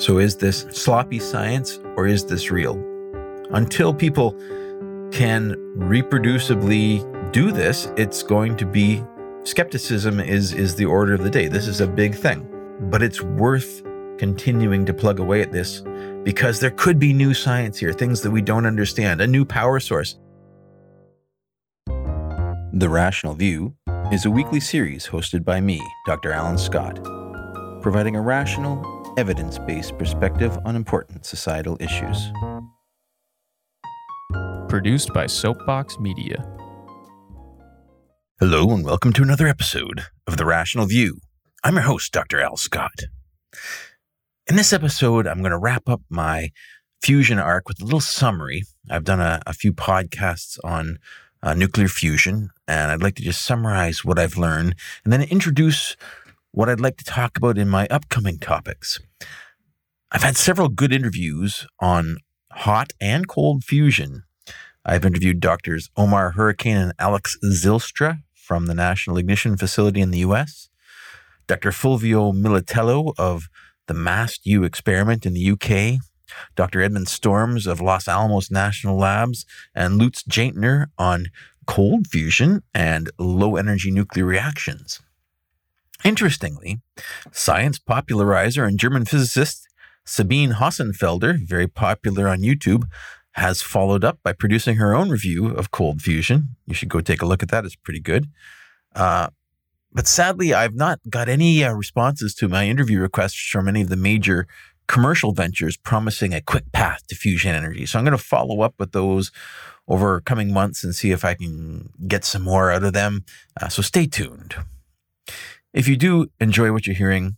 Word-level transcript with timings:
So, 0.00 0.16
is 0.16 0.34
this 0.34 0.60
sloppy 0.70 1.18
science 1.18 1.78
or 1.94 2.06
is 2.06 2.24
this 2.24 2.50
real? 2.50 2.82
Until 3.50 3.92
people 3.92 4.32
can 5.12 5.56
reproducibly 5.76 7.04
do 7.32 7.52
this, 7.52 7.92
it's 7.98 8.22
going 8.22 8.56
to 8.56 8.64
be 8.64 9.04
skepticism 9.44 10.18
is 10.18 10.54
is 10.54 10.74
the 10.74 10.86
order 10.86 11.12
of 11.12 11.22
the 11.22 11.28
day. 11.28 11.48
This 11.48 11.68
is 11.68 11.82
a 11.82 11.86
big 11.86 12.14
thing. 12.14 12.48
But 12.90 13.02
it's 13.02 13.20
worth 13.20 13.82
continuing 14.16 14.86
to 14.86 14.94
plug 14.94 15.20
away 15.20 15.42
at 15.42 15.52
this 15.52 15.82
because 16.22 16.60
there 16.60 16.70
could 16.70 16.98
be 16.98 17.12
new 17.12 17.34
science 17.34 17.76
here, 17.76 17.92
things 17.92 18.22
that 18.22 18.30
we 18.30 18.40
don't 18.40 18.64
understand, 18.64 19.20
a 19.20 19.26
new 19.26 19.44
power 19.44 19.80
source. 19.80 20.18
The 22.72 22.88
Rational 22.88 23.34
View 23.34 23.74
is 24.10 24.24
a 24.24 24.30
weekly 24.30 24.60
series 24.60 25.06
hosted 25.06 25.44
by 25.44 25.60
me, 25.60 25.78
Dr. 26.06 26.32
Alan 26.32 26.56
Scott, 26.56 27.04
providing 27.82 28.16
a 28.16 28.22
rational, 28.22 28.99
evidence 29.16 29.58
based 29.58 29.96
perspective 29.98 30.56
on 30.64 30.76
important 30.76 31.26
societal 31.26 31.76
issues. 31.80 32.32
Produced 34.68 35.12
by 35.12 35.26
Soapbox 35.26 35.98
Media. 35.98 36.46
Hello, 38.38 38.70
and 38.70 38.84
welcome 38.84 39.12
to 39.12 39.22
another 39.22 39.46
episode 39.46 40.04
of 40.26 40.36
The 40.36 40.46
Rational 40.46 40.86
View. 40.86 41.18
I'm 41.64 41.74
your 41.74 41.82
host, 41.82 42.12
Dr. 42.12 42.40
Al 42.40 42.56
Scott. 42.56 43.04
In 44.46 44.56
this 44.56 44.72
episode, 44.72 45.26
I'm 45.26 45.40
going 45.40 45.50
to 45.50 45.58
wrap 45.58 45.88
up 45.88 46.00
my 46.08 46.50
fusion 47.02 47.38
arc 47.38 47.68
with 47.68 47.82
a 47.82 47.84
little 47.84 48.00
summary. 48.00 48.62
I've 48.90 49.04
done 49.04 49.20
a, 49.20 49.42
a 49.46 49.52
few 49.52 49.72
podcasts 49.72 50.58
on 50.64 50.98
uh, 51.42 51.54
nuclear 51.54 51.88
fusion, 51.88 52.50
and 52.68 52.90
I'd 52.90 53.02
like 53.02 53.16
to 53.16 53.22
just 53.22 53.42
summarize 53.42 54.04
what 54.04 54.18
I've 54.18 54.36
learned 54.36 54.74
and 55.04 55.12
then 55.12 55.22
introduce 55.22 55.96
what 56.52 56.68
I'd 56.68 56.80
like 56.80 56.96
to 56.96 57.04
talk 57.04 57.36
about 57.36 57.58
in 57.58 57.68
my 57.68 57.86
upcoming 57.88 58.38
topics. 58.38 58.98
I've 60.10 60.22
had 60.22 60.36
several 60.36 60.68
good 60.68 60.92
interviews 60.92 61.66
on 61.78 62.18
hot 62.50 62.92
and 63.00 63.28
cold 63.28 63.62
fusion. 63.62 64.24
I've 64.84 65.04
interviewed 65.04 65.40
doctors 65.40 65.90
Omar 65.96 66.32
Hurricane 66.32 66.76
and 66.76 66.92
Alex 66.98 67.36
Zylstra 67.44 68.22
from 68.34 68.66
the 68.66 68.74
National 68.74 69.18
Ignition 69.18 69.56
Facility 69.56 70.00
in 70.00 70.10
the 70.10 70.18
US, 70.18 70.68
Dr. 71.46 71.70
Fulvio 71.70 72.32
Militello 72.32 73.12
of 73.16 73.48
the 73.86 73.94
MAST-U 73.94 74.64
experiment 74.64 75.24
in 75.24 75.34
the 75.34 75.50
UK, 75.52 76.00
Dr. 76.56 76.82
Edmund 76.82 77.08
Storms 77.08 77.66
of 77.66 77.80
Los 77.80 78.08
Alamos 78.08 78.50
National 78.50 78.96
Labs, 78.96 79.46
and 79.74 79.98
Lutz 79.98 80.24
Jaitner 80.24 80.86
on 80.98 81.26
cold 81.66 82.08
fusion 82.08 82.62
and 82.74 83.10
low 83.18 83.54
energy 83.56 83.90
nuclear 83.92 84.24
reactions. 84.24 85.00
Interestingly, 86.04 86.80
science 87.30 87.78
popularizer 87.78 88.64
and 88.64 88.78
German 88.78 89.04
physicist 89.04 89.68
Sabine 90.04 90.52
Hossenfelder, 90.52 91.46
very 91.46 91.68
popular 91.68 92.28
on 92.28 92.40
YouTube, 92.40 92.84
has 93.32 93.62
followed 93.62 94.04
up 94.04 94.18
by 94.22 94.32
producing 94.32 94.76
her 94.76 94.94
own 94.94 95.08
review 95.10 95.48
of 95.48 95.70
cold 95.70 96.02
fusion. 96.02 96.56
You 96.66 96.74
should 96.74 96.88
go 96.88 97.00
take 97.00 97.22
a 97.22 97.26
look 97.26 97.42
at 97.42 97.48
that. 97.50 97.64
It's 97.64 97.76
pretty 97.76 98.00
good. 98.00 98.26
Uh, 98.94 99.28
but 99.92 100.06
sadly, 100.06 100.52
I've 100.52 100.74
not 100.74 101.00
got 101.08 101.28
any 101.28 101.62
uh, 101.62 101.72
responses 101.72 102.34
to 102.36 102.48
my 102.48 102.66
interview 102.66 103.00
requests 103.00 103.48
from 103.48 103.68
any 103.68 103.82
of 103.82 103.88
the 103.88 103.96
major 103.96 104.46
commercial 104.88 105.32
ventures 105.32 105.76
promising 105.76 106.34
a 106.34 106.40
quick 106.40 106.72
path 106.72 107.06
to 107.06 107.14
fusion 107.14 107.54
energy. 107.54 107.86
So 107.86 107.98
I'm 107.98 108.04
going 108.04 108.16
to 108.16 108.22
follow 108.22 108.62
up 108.62 108.74
with 108.78 108.90
those 108.92 109.30
over 109.86 110.20
coming 110.20 110.52
months 110.52 110.82
and 110.82 110.94
see 110.94 111.12
if 111.12 111.24
I 111.24 111.34
can 111.34 111.90
get 112.08 112.24
some 112.24 112.42
more 112.42 112.72
out 112.72 112.82
of 112.82 112.92
them. 112.92 113.24
Uh, 113.60 113.68
so 113.68 113.82
stay 113.82 114.06
tuned. 114.06 114.56
If 115.72 115.86
you 115.86 115.96
do 115.96 116.26
enjoy 116.40 116.72
what 116.72 116.86
you're 116.86 116.96
hearing, 116.96 117.36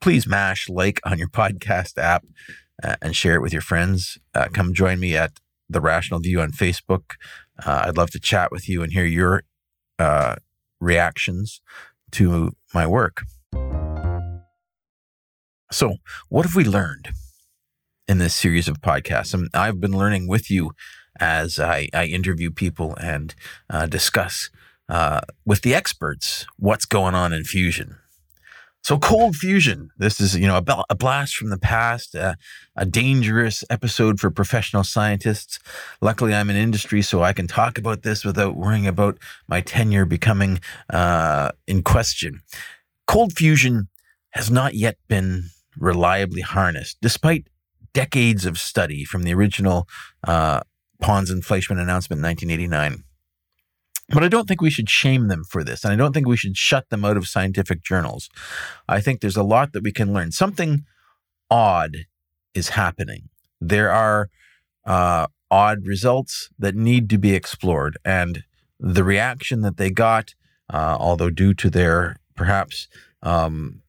please 0.00 0.26
mash 0.26 0.68
like 0.68 1.00
on 1.04 1.18
your 1.18 1.28
podcast 1.40 1.96
app 1.98 2.24
uh, 2.82 2.96
and 3.00 3.16
share 3.16 3.34
it 3.34 3.42
with 3.42 3.52
your 3.52 3.62
friends. 3.62 4.18
Uh, 4.34 4.48
come 4.52 4.74
join 4.74 5.00
me 5.00 5.16
at 5.16 5.40
The 5.68 5.80
Rational 5.80 6.20
View 6.20 6.40
on 6.40 6.52
Facebook. 6.52 7.12
Uh, 7.64 7.84
I'd 7.86 7.96
love 7.96 8.10
to 8.10 8.20
chat 8.20 8.52
with 8.52 8.68
you 8.68 8.82
and 8.82 8.92
hear 8.92 9.04
your 9.04 9.44
uh, 9.98 10.36
reactions 10.80 11.60
to 12.12 12.52
my 12.74 12.86
work. 12.86 13.22
So, 15.72 15.96
what 16.28 16.44
have 16.44 16.56
we 16.56 16.64
learned 16.64 17.10
in 18.08 18.18
this 18.18 18.34
series 18.34 18.66
of 18.66 18.80
podcasts? 18.80 19.32
And 19.32 19.48
I've 19.54 19.80
been 19.80 19.96
learning 19.96 20.26
with 20.26 20.50
you 20.50 20.72
as 21.20 21.60
I, 21.60 21.88
I 21.94 22.06
interview 22.06 22.50
people 22.50 22.96
and 22.96 23.34
uh, 23.68 23.86
discuss 23.86 24.50
uh, 24.90 25.20
with 25.46 25.62
the 25.62 25.74
experts 25.74 26.44
what's 26.58 26.84
going 26.84 27.14
on 27.14 27.32
in 27.32 27.44
fusion. 27.44 27.96
So, 28.82 28.98
cold 28.98 29.36
fusion. 29.36 29.90
This 29.98 30.20
is, 30.20 30.36
you 30.36 30.46
know, 30.46 30.56
a, 30.56 30.84
a 30.88 30.94
blast 30.94 31.36
from 31.36 31.50
the 31.50 31.58
past, 31.58 32.16
uh, 32.16 32.34
a 32.76 32.86
dangerous 32.86 33.62
episode 33.68 34.18
for 34.18 34.30
professional 34.30 34.84
scientists. 34.84 35.58
Luckily, 36.00 36.34
I'm 36.34 36.48
in 36.48 36.56
industry, 36.56 37.02
so 37.02 37.22
I 37.22 37.34
can 37.34 37.46
talk 37.46 37.76
about 37.76 38.02
this 38.02 38.24
without 38.24 38.56
worrying 38.56 38.86
about 38.86 39.18
my 39.46 39.60
tenure 39.60 40.06
becoming 40.06 40.60
uh, 40.88 41.50
in 41.66 41.82
question. 41.82 42.40
Cold 43.06 43.34
fusion 43.34 43.88
has 44.30 44.50
not 44.50 44.74
yet 44.74 44.96
been 45.08 45.50
reliably 45.76 46.40
harnessed, 46.40 46.96
despite 47.02 47.48
decades 47.92 48.46
of 48.46 48.58
study 48.58 49.04
from 49.04 49.24
the 49.24 49.34
original 49.34 49.86
uh, 50.26 50.60
Pons 51.00 51.30
and 51.30 51.44
Fleischmann 51.44 51.78
announcement 51.78 52.20
in 52.20 52.24
1989. 52.24 53.04
But 54.10 54.24
I 54.24 54.28
don't 54.28 54.48
think 54.48 54.60
we 54.60 54.70
should 54.70 54.90
shame 54.90 55.28
them 55.28 55.44
for 55.44 55.62
this. 55.62 55.84
And 55.84 55.92
I 55.92 55.96
don't 55.96 56.12
think 56.12 56.26
we 56.26 56.36
should 56.36 56.56
shut 56.56 56.90
them 56.90 57.04
out 57.04 57.16
of 57.16 57.28
scientific 57.28 57.82
journals. 57.82 58.28
I 58.88 59.00
think 59.00 59.20
there's 59.20 59.36
a 59.36 59.42
lot 59.42 59.72
that 59.72 59.84
we 59.84 59.92
can 59.92 60.12
learn. 60.12 60.32
Something 60.32 60.84
odd 61.50 61.96
is 62.54 62.70
happening. 62.70 63.28
There 63.60 63.90
are 63.90 64.28
uh, 64.84 65.26
odd 65.50 65.86
results 65.86 66.50
that 66.58 66.74
need 66.74 67.08
to 67.10 67.18
be 67.18 67.34
explored. 67.34 67.98
And 68.04 68.44
the 68.78 69.04
reaction 69.04 69.60
that 69.62 69.76
they 69.76 69.90
got, 69.90 70.34
uh, 70.72 70.96
although 70.98 71.30
due 71.30 71.54
to 71.54 71.70
their 71.70 72.16
perhaps 72.34 72.88
um, 73.22 73.82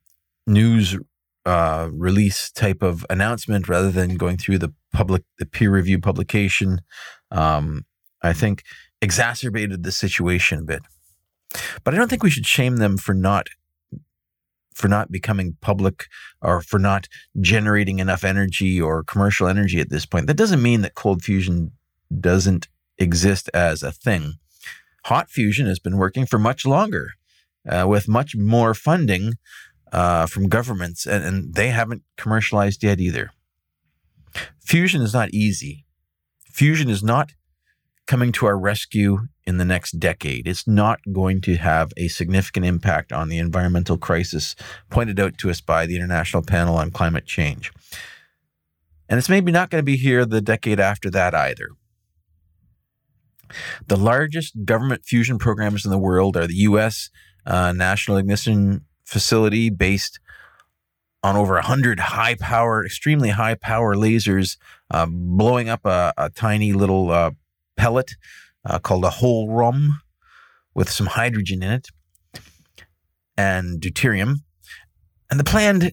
news 0.46 0.98
uh, 1.46 1.90
release 1.92 2.52
type 2.52 2.84
of 2.84 3.06
announcement 3.10 3.68
rather 3.68 3.92
than 3.92 4.16
going 4.16 4.38
through 4.38 4.60
the 4.60 4.74
public, 4.94 5.24
the 5.40 5.46
peer 5.46 5.72
review 5.72 6.00
publication, 6.00 6.82
um, 7.32 7.86
I 8.22 8.34
think 8.34 8.64
exacerbated 9.02 9.84
the 9.84 9.92
situation 9.92 10.60
a 10.60 10.64
bit. 10.64 10.82
But 11.84 11.94
I 11.94 11.98
don't 11.98 12.10
think 12.10 12.24
we 12.24 12.30
should 12.30 12.46
shame 12.46 12.78
them 12.78 12.98
for 12.98 13.14
not 13.14 13.48
for 14.74 14.88
not 14.88 15.12
becoming 15.12 15.58
public 15.62 16.08
or 16.42 16.62
for 16.62 16.80
not 16.80 17.08
generating 17.40 18.00
enough 18.00 18.24
energy 18.24 18.80
or 18.80 19.04
commercial 19.04 19.48
energy 19.48 19.80
at 19.82 19.90
this 19.90 20.06
point. 20.06 20.28
That 20.28 20.38
doesn't 20.38 20.62
mean 20.62 20.82
that 20.82 20.96
cold 20.96 21.24
fusion 21.24 21.72
doesn't 22.20 22.68
exist 22.98 23.50
as 23.54 23.84
a 23.84 23.92
thing. 23.92 24.36
Hot 25.06 25.30
fusion 25.30 25.68
has 25.68 25.80
been 25.80 25.98
working 25.98 26.26
for 26.26 26.40
much 26.40 26.66
longer 26.66 27.12
uh, 27.68 27.86
with 27.88 28.08
much 28.08 28.36
more 28.36 28.74
funding 28.74 29.34
uh, 29.92 30.26
from 30.26 30.48
governments, 30.48 31.06
and, 31.06 31.24
and 31.24 31.54
they 31.54 31.70
haven't 31.70 32.04
commercialized 32.18 32.82
yet 32.82 33.00
either. 33.00 33.32
Fusion 34.60 35.02
is 35.02 35.14
not 35.14 35.30
easy. 35.34 35.86
Fusion 36.46 36.90
is 36.90 37.04
not 37.04 37.34
coming 38.12 38.34
to 38.34 38.46
our 38.46 38.60
rescue 38.60 39.20
in 39.46 39.56
the 39.56 39.64
next 39.64 39.98
decade. 39.98 40.46
It's 40.46 40.68
not 40.68 41.00
going 41.14 41.40
to 41.44 41.56
have 41.56 41.94
a 41.96 42.10
significant 42.10 42.66
impact 42.66 43.14
on 43.14 43.30
the 43.30 43.38
environmental 43.38 43.98
crisis 43.98 44.54
pointed 44.90 45.18
out 45.18 45.38
to 45.38 45.50
us 45.50 45.62
by 45.62 45.86
the 45.86 45.96
International 45.96 46.44
Panel 46.44 46.76
on 46.76 46.92
Climate 46.92 47.26
Change. 47.26 47.72
And 49.08 49.18
it's 49.18 49.30
maybe 49.30 49.50
not 49.50 49.70
going 49.70 49.80
to 49.80 49.86
be 49.86 49.96
here 49.96 50.26
the 50.26 50.42
decade 50.42 50.78
after 50.78 51.10
that 51.10 51.34
either. 51.34 51.70
The 53.88 53.96
largest 53.96 54.66
government 54.66 55.06
fusion 55.06 55.38
programs 55.38 55.86
in 55.86 55.92
the 55.92 55.98
world 55.98 56.36
are 56.36 56.48
the 56.48 56.64
U.S. 56.68 57.12
Uh, 57.46 57.72
National 57.72 58.18
Ignition 58.18 58.84
Facility, 59.06 59.70
based 59.70 60.20
on 61.24 61.38
over 61.38 61.54
100 61.54 62.00
high 62.00 62.36
power, 62.36 62.86
extremely 62.86 63.30
high 63.30 63.56
power 63.56 63.96
lasers, 63.96 64.58
uh, 64.90 65.06
blowing 65.10 65.70
up 65.70 65.86
a, 65.86 66.14
a 66.18 66.30
tiny 66.30 66.74
little 66.74 67.10
uh, 67.10 67.32
pellet 67.82 68.12
uh, 68.64 68.78
called 68.78 69.04
a 69.04 69.10
hohlraum 69.10 69.88
with 70.76 70.88
some 70.88 71.08
hydrogen 71.08 71.64
in 71.64 71.72
it 71.72 71.88
and 73.36 73.82
deuterium. 73.82 74.36
And 75.32 75.40
the 75.40 75.44
planned 75.44 75.92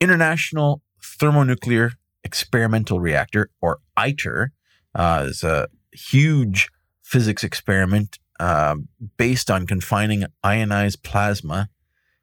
International 0.00 0.82
Thermonuclear 1.02 1.92
Experimental 2.22 3.00
Reactor, 3.00 3.50
or 3.60 3.80
ITER, 3.96 4.52
uh, 4.94 5.26
is 5.28 5.42
a 5.42 5.66
huge 5.92 6.68
physics 7.02 7.42
experiment 7.42 8.20
uh, 8.38 8.76
based 9.16 9.50
on 9.50 9.66
confining 9.66 10.26
ionized 10.44 11.02
plasma 11.02 11.70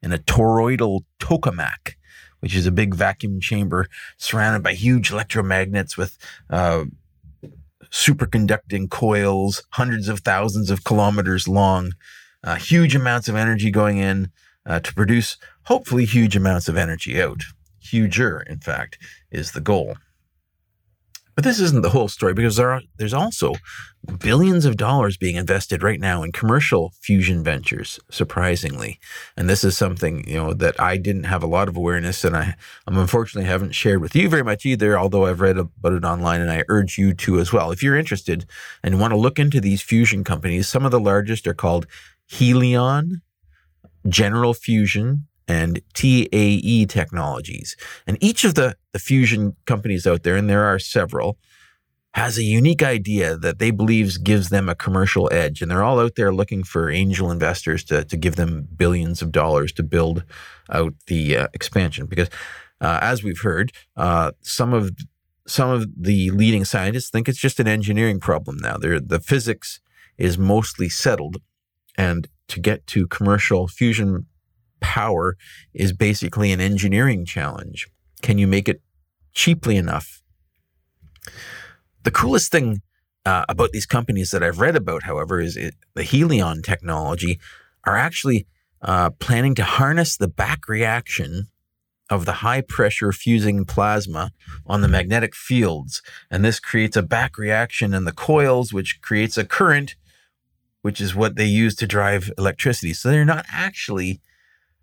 in 0.02 0.12
a 0.12 0.18
toroidal 0.18 1.00
tokamak, 1.20 1.96
which 2.40 2.54
is 2.54 2.66
a 2.66 2.72
big 2.72 2.94
vacuum 2.94 3.38
chamber 3.38 3.86
surrounded 4.16 4.62
by 4.62 4.72
huge 4.72 5.10
electromagnets 5.10 5.98
with 5.98 6.16
uh, 6.48 6.84
superconducting 7.90 8.90
coils, 8.90 9.62
hundreds 9.70 10.08
of 10.08 10.20
thousands 10.20 10.70
of 10.70 10.84
kilometers 10.84 11.48
long, 11.48 11.92
uh, 12.44 12.56
huge 12.56 12.94
amounts 12.94 13.28
of 13.28 13.36
energy 13.36 13.70
going 13.70 13.98
in 13.98 14.30
uh, 14.66 14.80
to 14.80 14.94
produce 14.94 15.36
hopefully 15.64 16.04
huge 16.04 16.36
amounts 16.36 16.68
of 16.68 16.76
energy 16.76 17.20
out. 17.20 17.42
huger, 17.80 18.40
in 18.40 18.60
fact, 18.60 18.98
is 19.30 19.52
the 19.52 19.60
goal. 19.60 19.96
But 21.38 21.44
this 21.44 21.60
isn't 21.60 21.82
the 21.82 21.90
whole 21.90 22.08
story 22.08 22.34
because 22.34 22.56
there 22.56 22.72
are, 22.72 22.82
there's 22.96 23.14
also 23.14 23.54
billions 24.18 24.64
of 24.64 24.76
dollars 24.76 25.16
being 25.16 25.36
invested 25.36 25.84
right 25.84 26.00
now 26.00 26.24
in 26.24 26.32
commercial 26.32 26.92
fusion 27.00 27.44
ventures, 27.44 28.00
surprisingly. 28.10 28.98
And 29.36 29.48
this 29.48 29.62
is 29.62 29.78
something, 29.78 30.28
you 30.28 30.34
know, 30.34 30.52
that 30.54 30.80
I 30.80 30.96
didn't 30.96 31.26
have 31.30 31.44
a 31.44 31.46
lot 31.46 31.68
of 31.68 31.76
awareness 31.76 32.24
and 32.24 32.36
I 32.36 32.56
I'm 32.88 32.98
unfortunately 32.98 33.48
haven't 33.48 33.76
shared 33.76 34.00
with 34.00 34.16
you 34.16 34.28
very 34.28 34.42
much 34.42 34.66
either, 34.66 34.98
although 34.98 35.26
I've 35.26 35.40
read 35.40 35.58
about 35.58 35.92
it 35.92 36.04
online 36.04 36.40
and 36.40 36.50
I 36.50 36.64
urge 36.66 36.98
you 36.98 37.14
to 37.14 37.38
as 37.38 37.52
well. 37.52 37.70
If 37.70 37.84
you're 37.84 37.96
interested 37.96 38.44
and 38.82 39.00
want 39.00 39.12
to 39.12 39.16
look 39.16 39.38
into 39.38 39.60
these 39.60 39.80
fusion 39.80 40.24
companies, 40.24 40.66
some 40.66 40.84
of 40.84 40.90
the 40.90 40.98
largest 40.98 41.46
are 41.46 41.54
called 41.54 41.86
Helion, 42.28 43.22
General 44.08 44.54
Fusion, 44.54 45.28
and 45.48 45.80
TAE 45.94 46.86
Technologies. 46.86 47.76
And 48.06 48.18
each 48.20 48.44
of 48.44 48.54
the, 48.54 48.76
the 48.92 48.98
fusion 48.98 49.56
companies 49.64 50.06
out 50.06 50.22
there, 50.22 50.36
and 50.36 50.48
there 50.48 50.64
are 50.64 50.78
several, 50.78 51.38
has 52.12 52.36
a 52.36 52.42
unique 52.42 52.82
idea 52.82 53.36
that 53.36 53.58
they 53.58 53.70
believe 53.70 54.22
gives 54.22 54.50
them 54.50 54.68
a 54.68 54.74
commercial 54.74 55.28
edge. 55.32 55.62
And 55.62 55.70
they're 55.70 55.82
all 55.82 56.00
out 56.00 56.16
there 56.16 56.32
looking 56.32 56.64
for 56.64 56.90
angel 56.90 57.30
investors 57.30 57.82
to, 57.84 58.04
to 58.04 58.16
give 58.16 58.36
them 58.36 58.68
billions 58.76 59.22
of 59.22 59.32
dollars 59.32 59.72
to 59.72 59.82
build 59.82 60.24
out 60.70 60.94
the 61.06 61.36
uh, 61.36 61.46
expansion. 61.54 62.06
Because 62.06 62.28
uh, 62.80 62.98
as 63.00 63.22
we've 63.22 63.40
heard, 63.40 63.72
uh, 63.96 64.32
some 64.42 64.74
of 64.74 64.90
some 65.46 65.70
of 65.70 65.86
the 65.96 66.30
leading 66.30 66.64
scientists 66.64 67.08
think 67.08 67.26
it's 67.26 67.38
just 67.38 67.58
an 67.58 67.66
engineering 67.66 68.20
problem 68.20 68.58
now. 68.58 68.76
They're, 68.76 69.00
the 69.00 69.18
physics 69.18 69.80
is 70.18 70.36
mostly 70.36 70.90
settled. 70.90 71.38
And 71.96 72.28
to 72.48 72.60
get 72.60 72.86
to 72.88 73.06
commercial 73.06 73.66
fusion 73.66 74.26
power 74.80 75.36
is 75.74 75.92
basically 75.92 76.52
an 76.52 76.60
engineering 76.60 77.24
challenge. 77.24 77.86
Can 78.22 78.38
you 78.38 78.46
make 78.46 78.68
it 78.68 78.80
cheaply 79.34 79.76
enough? 79.76 80.22
The 82.04 82.10
coolest 82.10 82.50
thing 82.50 82.82
uh, 83.24 83.44
about 83.48 83.72
these 83.72 83.86
companies 83.86 84.30
that 84.30 84.42
I've 84.42 84.60
read 84.60 84.76
about, 84.76 85.02
however, 85.02 85.40
is 85.40 85.56
it, 85.56 85.74
the 85.94 86.02
Helion 86.02 86.62
technology 86.62 87.38
are 87.84 87.96
actually 87.96 88.46
uh, 88.82 89.10
planning 89.10 89.54
to 89.56 89.64
harness 89.64 90.16
the 90.16 90.28
back 90.28 90.68
reaction 90.68 91.48
of 92.10 92.24
the 92.24 92.34
high 92.34 92.62
pressure 92.62 93.12
fusing 93.12 93.64
plasma 93.64 94.32
on 94.66 94.80
the 94.80 94.88
magnetic 94.88 95.34
fields. 95.34 96.00
And 96.30 96.44
this 96.44 96.58
creates 96.58 96.96
a 96.96 97.02
back 97.02 97.36
reaction 97.36 97.92
in 97.92 98.04
the 98.04 98.12
coils, 98.12 98.72
which 98.72 99.00
creates 99.02 99.36
a 99.36 99.44
current, 99.44 99.94
which 100.82 101.00
is 101.00 101.14
what 101.14 101.36
they 101.36 101.44
use 101.44 101.74
to 101.76 101.86
drive 101.86 102.30
electricity. 102.38 102.94
So 102.94 103.10
they're 103.10 103.24
not 103.24 103.44
actually 103.52 104.20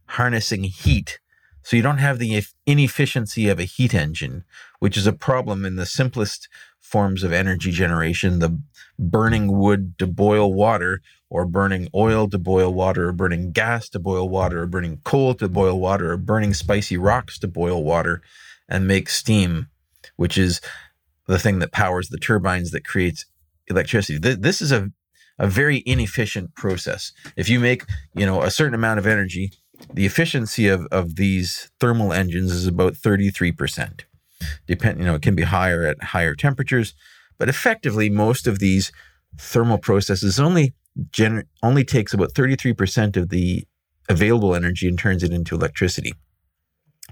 harnessing 0.07 0.63
heat. 0.63 1.19
So 1.63 1.75
you 1.75 1.81
don't 1.81 1.97
have 1.97 2.19
the 2.19 2.43
inefficiency 2.65 3.47
of 3.49 3.59
a 3.59 3.63
heat 3.63 3.93
engine, 3.93 4.43
which 4.79 4.97
is 4.97 5.07
a 5.07 5.13
problem 5.13 5.65
in 5.65 5.77
the 5.77 5.85
simplest 5.85 6.47
forms 6.79 7.23
of 7.23 7.33
energy 7.33 7.71
generation, 7.71 8.37
the 8.37 8.59
burning 8.99 9.57
wood 9.57 9.97
to 9.97 10.05
boil 10.05 10.53
water, 10.53 11.01
or 11.29 11.45
burning 11.45 11.89
oil 11.95 12.29
to 12.29 12.37
boil 12.37 12.71
water, 12.71 13.09
or 13.09 13.11
burning 13.11 13.51
gas 13.51 13.89
to 13.89 13.99
boil 13.99 14.29
water, 14.29 14.61
or 14.61 14.67
burning 14.67 15.01
coal 15.03 15.33
to 15.33 15.49
boil 15.49 15.79
water, 15.79 16.11
or 16.11 16.17
burning 16.17 16.53
spicy 16.53 16.97
rocks 16.97 17.39
to 17.39 17.47
boil 17.47 17.83
water 17.83 18.21
and 18.69 18.87
make 18.87 19.09
steam, 19.09 19.67
which 20.17 20.37
is 20.37 20.61
the 21.27 21.39
thing 21.39 21.57
that 21.59 21.71
powers 21.71 22.09
the 22.09 22.19
turbines 22.19 22.69
that 22.71 22.85
creates 22.85 23.25
electricity. 23.67 24.19
This 24.19 24.61
is 24.61 24.71
a, 24.71 24.91
a 25.39 25.47
very 25.47 25.81
inefficient 25.87 26.53
process. 26.53 27.11
If 27.35 27.49
you 27.49 27.59
make, 27.59 27.83
you 28.13 28.27
know, 28.27 28.43
a 28.43 28.51
certain 28.51 28.75
amount 28.75 28.99
of 28.99 29.07
energy, 29.07 29.51
the 29.93 30.05
efficiency 30.05 30.67
of, 30.67 30.85
of 30.91 31.15
these 31.15 31.69
thermal 31.79 32.13
engines 32.13 32.51
is 32.51 32.67
about 32.67 32.93
33%. 32.93 34.01
Depend, 34.67 34.99
you 34.99 35.05
know, 35.05 35.15
it 35.15 35.21
can 35.21 35.35
be 35.35 35.43
higher 35.43 35.85
at 35.85 36.01
higher 36.03 36.35
temperatures, 36.35 36.93
but 37.37 37.49
effectively 37.49 38.09
most 38.09 38.47
of 38.47 38.59
these 38.59 38.91
thermal 39.37 39.77
processes 39.77 40.39
only 40.39 40.73
gener- 41.11 41.45
only 41.63 41.83
takes 41.83 42.13
about 42.13 42.33
33% 42.33 43.17
of 43.17 43.29
the 43.29 43.65
available 44.07 44.55
energy 44.55 44.87
and 44.87 44.99
turns 44.99 45.23
it 45.23 45.31
into 45.31 45.55
electricity. 45.55 46.13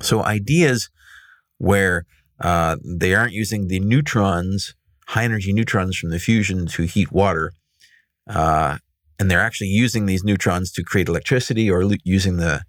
So 0.01 0.24
ideas 0.24 0.89
where 1.57 2.06
uh, 2.39 2.77
they 2.83 3.16
aren't 3.16 3.33
using 3.33 3.68
the 3.68 3.80
neutrons, 3.80 4.75
high 5.07 5.24
energy 5.24 5.54
neutrons 5.54 5.98
from 5.98 6.09
the 6.09 6.19
fusion 6.19 6.66
to 6.68 6.83
heat 6.83 7.12
water, 7.12 7.54
uh, 8.27 8.77
and 9.19 9.30
they're 9.30 9.42
actually 9.42 9.68
using 9.68 10.06
these 10.06 10.24
neutrons 10.24 10.71
to 10.71 10.83
create 10.83 11.07
electricity 11.07 11.69
or 11.69 11.83
using 12.04 12.38
the, 12.38 12.63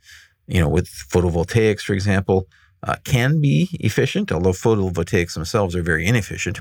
you 0.47 0.61
know, 0.61 0.69
with 0.69 0.89
photovoltaics, 0.89 1.81
for 1.81 1.95
example, 1.95 2.47
uh, 2.83 2.97
can 3.05 3.41
be 3.41 3.69
efficient, 3.81 4.31
although 4.31 4.51
photovoltaics 4.51 5.35
themselves 5.35 5.75
are 5.75 5.83
very 5.83 6.07
inefficient. 6.07 6.61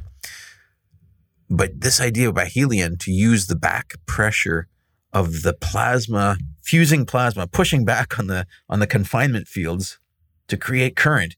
But 1.49 1.81
this 1.81 1.99
idea 1.99 2.31
by 2.31 2.45
Helion 2.45 2.97
to 2.99 3.11
use 3.11 3.47
the 3.47 3.55
back 3.55 3.93
pressure 4.05 4.67
of 5.11 5.43
the 5.43 5.53
plasma, 5.53 6.37
fusing 6.61 7.05
plasma, 7.05 7.45
pushing 7.45 7.85
back 7.85 8.17
on 8.17 8.27
the 8.27 8.47
on 8.69 8.79
the 8.79 8.87
confinement 8.87 9.47
fields 9.47 9.99
to 10.47 10.57
create 10.57 10.95
current 10.95 11.35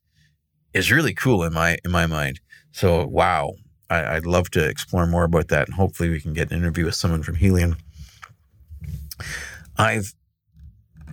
is 0.74 0.91
really 0.91 1.13
cool 1.13 1.44
in 1.44 1.53
my 1.53 1.77
in 1.83 1.91
my 1.91 2.06
mind. 2.06 2.39
So 2.71 3.06
wow, 3.06 3.53
I, 3.89 4.15
would 4.15 4.25
love 4.25 4.50
to 4.51 4.68
explore 4.68 5.06
more 5.06 5.24
about 5.24 5.50
that, 5.50 5.68
and 5.68 5.75
hopefully 5.75 6.09
we 6.09 6.21
can 6.21 6.33
get 6.33 6.51
an 6.51 6.57
interview 6.57 6.86
with 6.86 6.95
someone 6.95 7.24
from 7.24 7.36
Helion. 7.36 7.77
I've 9.77 10.13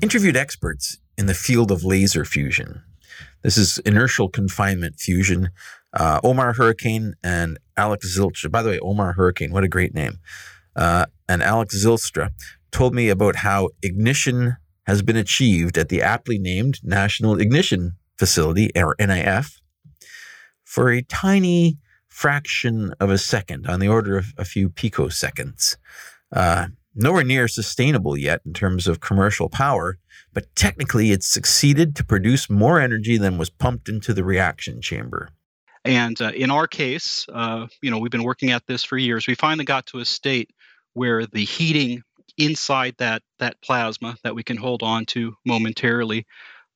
interviewed 0.01 0.37
experts 0.37 0.99
in 1.17 1.27
the 1.27 1.35
field 1.35 1.71
of 1.71 1.85
laser 1.85 2.25
fusion. 2.25 2.83
This 3.43 3.59
is 3.59 3.79
inertial 3.81 4.29
confinement 4.29 4.99
fusion. 4.99 5.51
Uh, 5.93 6.21
Omar 6.25 6.55
Hurricane 6.55 7.15
and 7.23 7.59
Alex 7.77 8.17
Zylstra. 8.17 8.51
By 8.51 8.63
the 8.63 8.71
way, 8.71 8.79
Omar 8.81 9.13
Hurricane, 9.13 9.53
what 9.53 9.65
a 9.65 9.69
great 9.69 9.95
name. 9.95 10.19
Uh, 10.75 11.07
and 11.29 11.43
Alex 11.43 11.85
Zylstra 11.85 12.31
told 12.71 12.95
me 12.95 13.09
about 13.09 13.37
how 13.37 13.71
ignition 13.83 14.57
has 14.87 15.03
been 15.03 15.17
achieved 15.17 15.77
at 15.79 15.89
the 15.89 16.03
aptly 16.03 16.39
named 16.39 16.81
National 16.83 17.39
Ignition 17.39 17.93
Facility, 18.19 18.71
or 18.75 18.97
NIF, 18.97 19.61
for 20.65 20.91
a 20.91 21.03
tiny 21.03 21.79
fraction 22.09 22.93
of 23.01 23.11
a 23.11 23.19
second, 23.19 23.67
on 23.67 23.81
the 23.81 23.89
order 23.89 24.17
of 24.17 24.27
a 24.39 24.45
few 24.45 24.71
picoseconds. 24.71 25.77
Uh, 26.33 26.69
nowhere 26.95 27.25
near 27.25 27.49
sustainable 27.49 28.17
yet 28.17 28.41
in 28.45 28.53
terms 28.53 28.87
of 28.87 29.01
commercial 29.01 29.49
power, 29.49 29.99
but 30.33 30.55
technically 30.55 31.11
it's 31.11 31.27
succeeded 31.27 31.95
to 31.97 32.05
produce 32.05 32.51
more 32.51 32.81
energy 32.81 33.19
than 33.19 33.39
was 33.39 33.51
pumped 33.51 33.89
into 33.89 34.13
the 34.13 34.25
reaction 34.25 34.81
chamber. 34.81 35.31
And 35.85 36.21
uh, 36.21 36.31
in 36.35 36.51
our 36.51 36.67
case, 36.69 37.27
uh, 37.33 37.67
you 37.81 37.91
know, 37.91 37.99
we've 37.99 38.11
been 38.11 38.23
working 38.23 38.51
at 38.51 38.67
this 38.67 38.85
for 38.85 38.97
years. 38.97 39.27
We 39.27 39.35
finally 39.35 39.65
got 39.65 39.87
to 39.87 39.99
a 39.99 40.05
state 40.05 40.51
where 40.95 41.27
the 41.27 41.45
heating 41.45 42.03
inside 42.39 42.95
that 42.99 43.23
that 43.39 43.61
plasma 43.63 44.17
that 44.23 44.35
we 44.35 44.43
can 44.43 44.57
hold 44.57 44.83
on 44.83 45.05
to 45.05 45.35
momentarily 45.45 46.27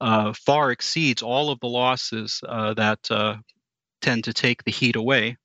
uh, 0.00 0.32
far 0.34 0.70
exceeds 0.70 1.22
all 1.22 1.50
of 1.50 1.60
the 1.60 1.68
losses 1.68 2.40
uh, 2.46 2.74
that 2.74 3.10
uh, 3.10 3.36
tend 4.02 4.24
to 4.24 4.34
take 4.34 4.64
the 4.64 4.70
heat 4.70 4.96
away, 4.96 5.36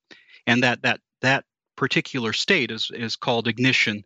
and 0.46 0.62
that 0.62 0.82
that 0.82 1.00
that 1.22 1.44
particular 1.76 2.32
state 2.32 2.70
is 2.70 2.90
is 2.92 3.16
called 3.16 3.48
ignition 3.48 4.04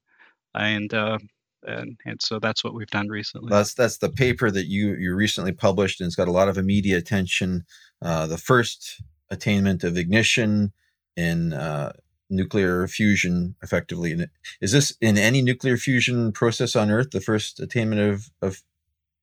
and 0.57 0.93
uh, 0.93 1.19
and 1.67 1.99
and 2.05 2.21
so 2.23 2.39
that's 2.39 2.65
what 2.65 2.75
we've 2.75 2.91
done 2.91 3.09
recently. 3.09 3.51
That's 3.51 3.75
that's 3.75 3.99
the 3.99 4.09
paper 4.09 4.51
that 4.51 4.67
you 4.67 4.95
you 4.95 5.15
recently 5.15 5.53
published, 5.53 6.01
and 6.01 6.07
it's 6.07 6.17
got 6.17 6.29
a 6.29 6.33
lot 6.33 6.49
of 6.49 6.59
immediate 6.59 6.99
attention. 6.99 7.65
Uh, 8.03 8.27
the 8.27 8.39
first 8.39 9.03
attainment 9.31 9.85
of 9.85 9.97
ignition 9.97 10.73
in 11.17 11.53
uh, 11.53 11.93
nuclear 12.31 12.87
fusion, 12.87 13.57
effectively. 13.63 14.17
Is 14.61 14.73
this 14.73 14.97
in 15.01 15.19
any 15.19 15.43
nuclear 15.43 15.77
fusion 15.77 16.33
process 16.33 16.77
on 16.77 16.91
Earth 16.91 17.11
the 17.11 17.21
first 17.21 17.61
attainment 17.61 18.01
of 18.01 18.31
of 18.43 18.63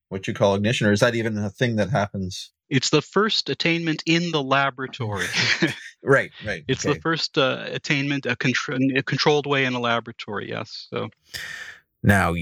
what 0.09 0.27
you 0.27 0.33
call 0.33 0.55
ignition, 0.55 0.87
or 0.87 0.91
is 0.91 0.99
that 0.99 1.15
even 1.15 1.37
a 1.37 1.49
thing 1.49 1.75
that 1.77 1.89
happens? 1.89 2.51
It's 2.69 2.89
the 2.89 3.01
first 3.01 3.49
attainment 3.49 4.03
in 4.05 4.31
the 4.31 4.43
laboratory. 4.43 5.27
right, 6.03 6.31
right. 6.45 6.63
It's 6.67 6.85
okay. 6.85 6.95
the 6.95 7.01
first 7.01 7.37
uh, 7.37 7.65
attainment 7.67 8.25
a, 8.25 8.35
contr- 8.35 8.97
a 8.97 9.03
controlled 9.03 9.45
way 9.45 9.65
in 9.65 9.73
a 9.73 9.79
laboratory. 9.79 10.49
Yes. 10.49 10.87
So 10.89 11.09
now 12.03 12.33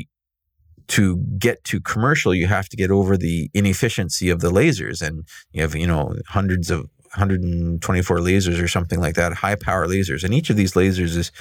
to 0.88 1.18
get 1.38 1.64
to 1.66 1.80
commercial, 1.80 2.34
you 2.36 2.48
have 2.48 2.68
to 2.70 2.78
get 2.78 2.92
over 2.92 3.16
the 3.16 3.50
inefficiency 3.54 4.30
of 4.30 4.42
the 4.42 4.52
lasers, 4.52 5.02
and 5.02 5.28
you 5.52 5.62
have 5.62 5.76
you 5.76 5.88
know 5.88 6.16
hundreds 6.28 6.70
of 6.70 6.82
124 7.16 8.18
lasers 8.18 8.62
or 8.62 8.68
something 8.68 9.00
like 9.00 9.16
that, 9.16 9.34
high 9.34 9.56
power 9.56 9.88
lasers, 9.88 10.24
and 10.24 10.34
each 10.34 10.50
of 10.50 10.56
these 10.56 10.74
lasers 10.74 11.16
is 11.16 11.32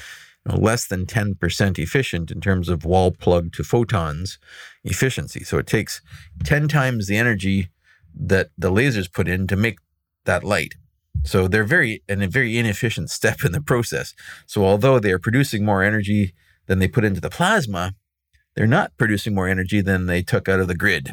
you 0.47 0.53
know, 0.53 0.59
less 0.59 0.87
than 0.87 1.07
10% 1.07 1.79
efficient 1.79 2.31
in 2.31 2.41
terms 2.41 2.69
of 2.69 2.85
wall 2.85 3.11
plug 3.11 3.53
to 3.53 3.63
photons 3.63 4.39
efficiency. 4.85 5.45
So 5.45 5.59
it 5.59 5.67
takes 5.67 6.01
10 6.45 6.69
times 6.69 7.07
the 7.07 7.17
energy 7.17 7.71
that 8.15 8.51
the 8.57 8.71
lasers 8.71 9.13
put 9.13 9.29
in 9.29 9.47
to 9.49 9.57
make 9.57 9.79
that 10.25 10.45
light. 10.45 10.75
So 11.25 11.49
they're 11.49 11.65
very 11.65 12.03
and 12.09 12.23
a 12.23 12.29
very 12.29 12.59
inefficient 12.59 13.11
step 13.19 13.45
in 13.45 13.53
the 13.53 13.61
process. 13.61 14.15
So 14.47 14.65
although 14.65 14.99
they 14.99 15.13
are 15.13 15.19
producing 15.19 15.65
more 15.65 15.83
energy 15.83 16.35
than 16.67 16.79
they 16.79 16.89
put 16.89 17.05
into 17.05 17.21
the 17.21 17.31
plasma, 17.31 17.95
they're 18.55 18.67
not 18.67 18.97
producing 18.97 19.35
more 19.35 19.49
energy 19.49 19.81
than 19.81 20.07
they 20.07 20.23
took 20.23 20.49
out 20.49 20.61
of 20.61 20.69
the 20.69 20.77
grid. 20.77 21.13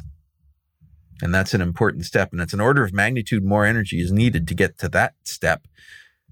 And 1.21 1.33
that's 1.33 1.53
an 1.53 1.61
important 1.61 2.05
step. 2.05 2.31
And 2.31 2.41
it's 2.41 2.53
an 2.53 2.61
order 2.61 2.83
of 2.83 2.93
magnitude 2.93 3.43
more 3.43 3.65
energy 3.65 3.99
is 3.99 4.11
needed 4.11 4.47
to 4.47 4.53
get 4.53 4.77
to 4.79 4.89
that 4.89 5.13
step 5.23 5.67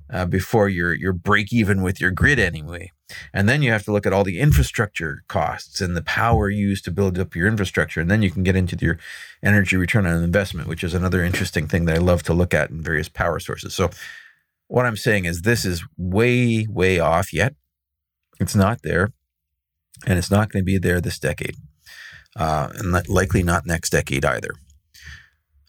uh, 0.09 0.25
before 0.25 0.69
you're, 0.69 0.93
you're 0.93 1.13
break 1.13 1.51
even 1.51 1.81
with 1.81 1.99
your 1.99 2.11
grid 2.11 2.39
anyway. 2.39 2.91
And 3.33 3.47
then 3.47 3.61
you 3.61 3.71
have 3.71 3.83
to 3.85 3.91
look 3.91 4.05
at 4.05 4.13
all 4.13 4.23
the 4.23 4.39
infrastructure 4.39 5.23
costs 5.27 5.79
and 5.79 5.95
the 5.95 6.01
power 6.01 6.49
used 6.49 6.85
to 6.85 6.91
build 6.91 7.19
up 7.19 7.35
your 7.35 7.47
infrastructure. 7.47 8.01
And 8.01 8.09
then 8.09 8.21
you 8.21 8.31
can 8.31 8.43
get 8.43 8.55
into 8.55 8.77
your 8.81 8.97
energy 9.43 9.75
return 9.75 10.05
on 10.05 10.23
investment, 10.23 10.67
which 10.67 10.83
is 10.83 10.93
another 10.93 11.23
interesting 11.23 11.67
thing 11.67 11.85
that 11.85 11.95
I 11.95 11.99
love 11.99 12.23
to 12.23 12.33
look 12.33 12.53
at 12.53 12.71
in 12.71 12.81
various 12.81 13.09
power 13.09 13.39
sources. 13.39 13.73
So, 13.73 13.89
what 14.67 14.87
I'm 14.87 14.97
saying 14.97 15.25
is, 15.25 15.43
this 15.43 15.63
is 15.63 15.83
way, 15.95 16.65
way 16.67 16.99
off 16.99 17.31
yet. 17.31 17.53
It's 18.39 18.55
not 18.55 18.81
there. 18.81 19.13
And 20.07 20.17
it's 20.17 20.31
not 20.31 20.51
going 20.51 20.61
to 20.63 20.65
be 20.65 20.79
there 20.79 20.99
this 20.99 21.19
decade. 21.19 21.55
Uh, 22.35 22.69
and 22.75 23.07
likely 23.07 23.43
not 23.43 23.67
next 23.67 23.91
decade 23.91 24.25
either. 24.25 24.49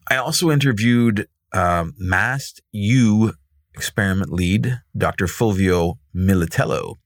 I 0.08 0.16
also 0.16 0.50
interviewed 0.50 1.28
um, 1.52 1.94
MAST 1.98 2.62
U 2.72 3.34
experiment 3.76 4.32
lead, 4.32 4.80
Dr. 4.96 5.26
Fulvio 5.26 5.98
Militello 6.14 6.96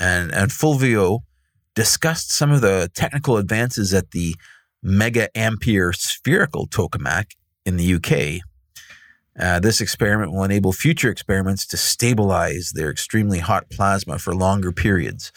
and, 0.00 0.32
and 0.32 0.50
Fulvio 0.50 1.20
discussed 1.74 2.32
some 2.32 2.50
of 2.50 2.62
the 2.62 2.90
technical 2.94 3.36
advances 3.36 3.94
at 3.94 4.10
the 4.10 4.34
mega 4.82 5.28
ampere 5.36 5.92
spherical 5.92 6.66
tokamak 6.66 7.32
in 7.66 7.76
the 7.76 7.94
UK. 7.94 8.40
Uh, 9.38 9.60
this 9.60 9.80
experiment 9.80 10.32
will 10.32 10.42
enable 10.42 10.72
future 10.72 11.10
experiments 11.10 11.66
to 11.66 11.76
stabilize 11.76 12.72
their 12.74 12.90
extremely 12.90 13.38
hot 13.38 13.70
plasma 13.70 14.18
for 14.18 14.34
longer 14.34 14.72
periods. 14.72 15.32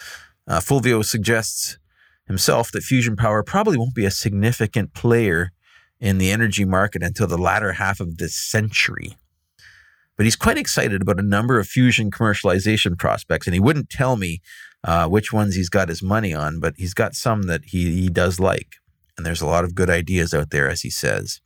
Uh, 0.48 0.60
Fulvio 0.60 1.04
suggests 1.04 1.78
himself 2.26 2.72
that 2.72 2.82
fusion 2.82 3.16
power 3.16 3.42
probably 3.42 3.76
won't 3.76 3.94
be 3.94 4.04
a 4.04 4.10
significant 4.10 4.94
player 4.94 5.52
in 6.00 6.18
the 6.18 6.30
energy 6.30 6.64
market 6.64 7.02
until 7.02 7.26
the 7.26 7.38
latter 7.38 7.72
half 7.72 8.00
of 8.00 8.16
this 8.16 8.34
century 8.34 9.14
but 10.16 10.26
he's 10.26 10.36
quite 10.36 10.58
excited 10.58 11.02
about 11.02 11.18
a 11.18 11.22
number 11.22 11.58
of 11.58 11.66
fusion 11.66 12.10
commercialization 12.10 12.98
prospects. 12.98 13.46
And 13.46 13.54
he 13.54 13.60
wouldn't 13.60 13.90
tell 13.90 14.16
me 14.16 14.40
uh, 14.84 15.08
which 15.08 15.32
ones 15.32 15.54
he's 15.54 15.68
got 15.68 15.88
his 15.88 16.02
money 16.02 16.34
on, 16.34 16.60
but 16.60 16.74
he's 16.76 16.94
got 16.94 17.14
some 17.14 17.42
that 17.44 17.62
he, 17.66 18.02
he 18.02 18.08
does 18.08 18.38
like. 18.38 18.76
And 19.16 19.24
there's 19.24 19.42
a 19.42 19.46
lot 19.46 19.64
of 19.64 19.74
good 19.74 19.90
ideas 19.90 20.34
out 20.34 20.50
there, 20.50 20.68
as 20.68 20.82
he 20.82 20.90
says. 20.90 21.40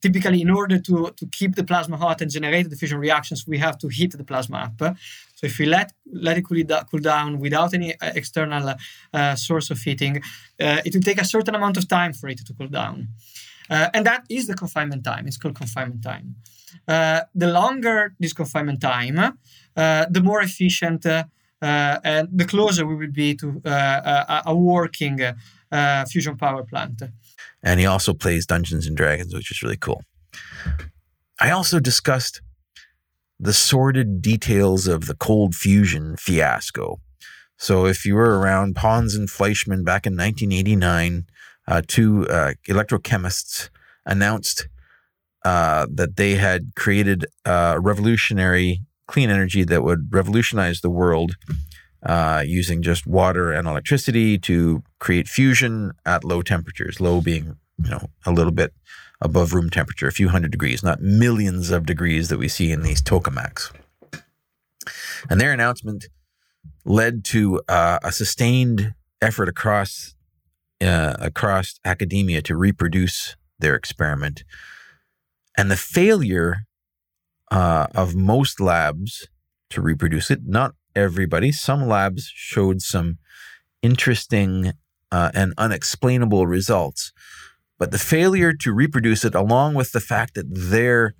Typically, 0.00 0.42
in 0.42 0.50
order 0.50 0.78
to, 0.78 1.10
to 1.16 1.26
keep 1.32 1.54
the 1.54 1.64
plasma 1.64 1.96
hot 1.96 2.20
and 2.20 2.30
generate 2.30 2.68
the 2.68 2.76
fusion 2.76 2.98
reactions, 2.98 3.46
we 3.46 3.56
have 3.56 3.78
to 3.78 3.88
heat 3.88 4.12
the 4.12 4.24
plasma 4.24 4.58
up. 4.78 4.96
So 5.34 5.46
if 5.46 5.58
we 5.58 5.64
let 5.64 5.92
let 6.12 6.36
it 6.36 6.42
cool, 6.42 6.62
cool 6.90 7.00
down 7.00 7.38
without 7.38 7.72
any 7.72 7.98
uh, 8.00 8.12
external 8.14 8.74
uh, 9.14 9.34
source 9.34 9.70
of 9.70 9.78
heating, 9.80 10.22
uh, 10.60 10.80
it 10.84 10.94
will 10.94 11.00
take 11.00 11.20
a 11.20 11.24
certain 11.24 11.54
amount 11.54 11.78
of 11.78 11.88
time 11.88 12.12
for 12.12 12.28
it 12.28 12.44
to 12.44 12.54
cool 12.54 12.68
down. 12.68 13.08
Uh, 13.70 13.88
and 13.94 14.04
that 14.04 14.24
is 14.28 14.46
the 14.46 14.54
confinement 14.54 15.04
time. 15.04 15.26
It's 15.26 15.38
called 15.38 15.54
confinement 15.54 16.02
time. 16.02 16.36
Uh, 16.86 17.22
the 17.34 17.48
longer 17.48 18.14
this 18.20 18.32
confinement 18.32 18.80
time, 18.80 19.18
uh, 19.18 20.06
the 20.10 20.20
more 20.20 20.42
efficient 20.42 21.06
uh, 21.06 21.24
and 21.60 22.28
the 22.32 22.44
closer 22.44 22.86
we 22.86 22.94
will 22.94 23.12
be 23.12 23.34
to 23.34 23.60
a 23.64 24.54
working 24.54 25.20
fusion 26.08 26.36
power 26.36 26.62
plant. 26.62 27.02
And 27.62 27.80
he 27.80 27.86
also 27.86 28.12
plays 28.12 28.46
Dungeons 28.46 28.86
and 28.86 28.96
Dragons, 28.96 29.34
which 29.34 29.50
is 29.50 29.62
really 29.62 29.78
cool. 29.78 30.02
I 31.40 31.50
also 31.50 31.80
discussed 31.80 32.42
the 33.40 33.52
sordid 33.52 34.22
details 34.22 34.86
of 34.86 35.06
the 35.06 35.14
cold 35.14 35.54
fusion 35.54 36.16
fiasco. 36.16 37.00
So, 37.56 37.86
if 37.86 38.04
you 38.04 38.14
were 38.14 38.38
around 38.38 38.74
Pons 38.76 39.14
and 39.14 39.30
Fleischmann 39.30 39.84
back 39.84 40.06
in 40.06 40.14
1989, 40.14 41.26
uh, 41.66 41.82
two 41.86 42.28
uh, 42.28 42.52
electrochemists 42.68 43.70
announced 44.04 44.68
uh, 45.44 45.86
that 45.90 46.16
they 46.16 46.34
had 46.34 46.74
created 46.74 47.26
a 47.44 47.78
revolutionary 47.80 48.80
clean 49.06 49.30
energy 49.30 49.64
that 49.64 49.82
would 49.82 50.08
revolutionize 50.12 50.80
the 50.80 50.90
world 50.90 51.36
uh, 52.04 52.42
using 52.46 52.82
just 52.82 53.06
water 53.06 53.52
and 53.52 53.66
electricity 53.66 54.38
to 54.38 54.82
create 54.98 55.28
fusion 55.28 55.92
at 56.04 56.24
low 56.24 56.42
temperatures, 56.42 57.00
low 57.00 57.20
being 57.20 57.56
you 57.82 57.90
know 57.90 58.08
a 58.24 58.32
little 58.32 58.52
bit 58.52 58.72
above 59.20 59.54
room 59.54 59.70
temperature, 59.70 60.06
a 60.06 60.12
few 60.12 60.28
hundred 60.28 60.50
degrees, 60.50 60.82
not 60.82 61.00
millions 61.00 61.70
of 61.70 61.86
degrees 61.86 62.28
that 62.28 62.38
we 62.38 62.48
see 62.48 62.70
in 62.70 62.82
these 62.82 63.02
tokamaks. 63.02 63.72
And 65.30 65.40
their 65.40 65.52
announcement 65.52 66.06
led 66.84 67.24
to 67.24 67.62
uh, 67.68 67.98
a 68.02 68.12
sustained 68.12 68.94
effort 69.22 69.48
across 69.48 70.14
uh, 70.82 71.14
across 71.18 71.80
academia 71.84 72.42
to 72.42 72.56
reproduce 72.56 73.36
their 73.58 73.74
experiment 73.74 74.44
and 75.56 75.70
the 75.70 75.76
failure 75.76 76.66
uh, 77.50 77.86
of 77.94 78.14
most 78.14 78.60
labs 78.60 79.28
to 79.70 79.80
reproduce 79.80 80.30
it, 80.30 80.40
not 80.46 80.74
everybody, 80.94 81.52
some 81.52 81.86
labs 81.86 82.30
showed 82.34 82.80
some 82.80 83.18
interesting 83.82 84.72
uh, 85.12 85.30
and 85.34 85.52
unexplainable 85.58 86.46
results. 86.46 87.12
But 87.78 87.90
the 87.90 87.98
failure 87.98 88.52
to 88.52 88.72
reproduce 88.72 89.24
it, 89.24 89.34
along 89.34 89.74
with 89.74 89.92
the 89.92 90.00
fact 90.00 90.34
that 90.34 90.46
their 90.48 91.14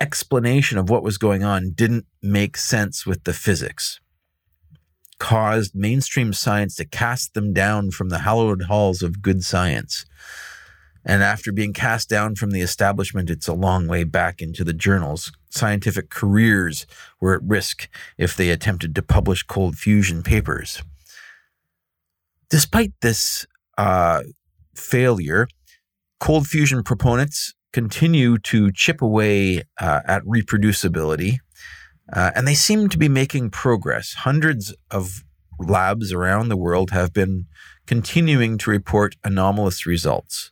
explanation 0.00 0.78
of 0.78 0.88
what 0.88 1.02
was 1.02 1.18
going 1.18 1.44
on 1.44 1.72
didn't 1.74 2.06
make 2.22 2.56
sense 2.56 3.04
with 3.04 3.24
the 3.24 3.32
physics, 3.32 4.00
caused 5.18 5.74
mainstream 5.74 6.32
science 6.32 6.74
to 6.76 6.84
cast 6.84 7.34
them 7.34 7.52
down 7.52 7.90
from 7.90 8.08
the 8.08 8.20
hallowed 8.20 8.62
halls 8.62 9.02
of 9.02 9.20
good 9.20 9.44
science. 9.44 10.06
And 11.04 11.22
after 11.22 11.50
being 11.50 11.72
cast 11.72 12.08
down 12.08 12.34
from 12.34 12.50
the 12.50 12.60
establishment, 12.60 13.30
it's 13.30 13.48
a 13.48 13.54
long 13.54 13.86
way 13.86 14.04
back 14.04 14.42
into 14.42 14.64
the 14.64 14.74
journals. 14.74 15.32
Scientific 15.48 16.10
careers 16.10 16.86
were 17.20 17.34
at 17.34 17.42
risk 17.42 17.88
if 18.18 18.36
they 18.36 18.50
attempted 18.50 18.94
to 18.94 19.02
publish 19.02 19.42
cold 19.42 19.76
fusion 19.76 20.22
papers. 20.22 20.82
Despite 22.50 22.92
this 23.00 23.46
uh, 23.78 24.22
failure, 24.74 25.48
cold 26.18 26.46
fusion 26.46 26.82
proponents 26.82 27.54
continue 27.72 28.36
to 28.38 28.70
chip 28.72 29.00
away 29.00 29.62
uh, 29.80 30.00
at 30.06 30.22
reproducibility, 30.24 31.38
uh, 32.12 32.32
and 32.34 32.46
they 32.46 32.54
seem 32.54 32.88
to 32.88 32.98
be 32.98 33.08
making 33.08 33.50
progress. 33.50 34.14
Hundreds 34.14 34.74
of 34.90 35.24
labs 35.58 36.12
around 36.12 36.48
the 36.48 36.56
world 36.56 36.90
have 36.90 37.12
been 37.12 37.46
continuing 37.86 38.58
to 38.58 38.70
report 38.70 39.16
anomalous 39.24 39.86
results. 39.86 40.50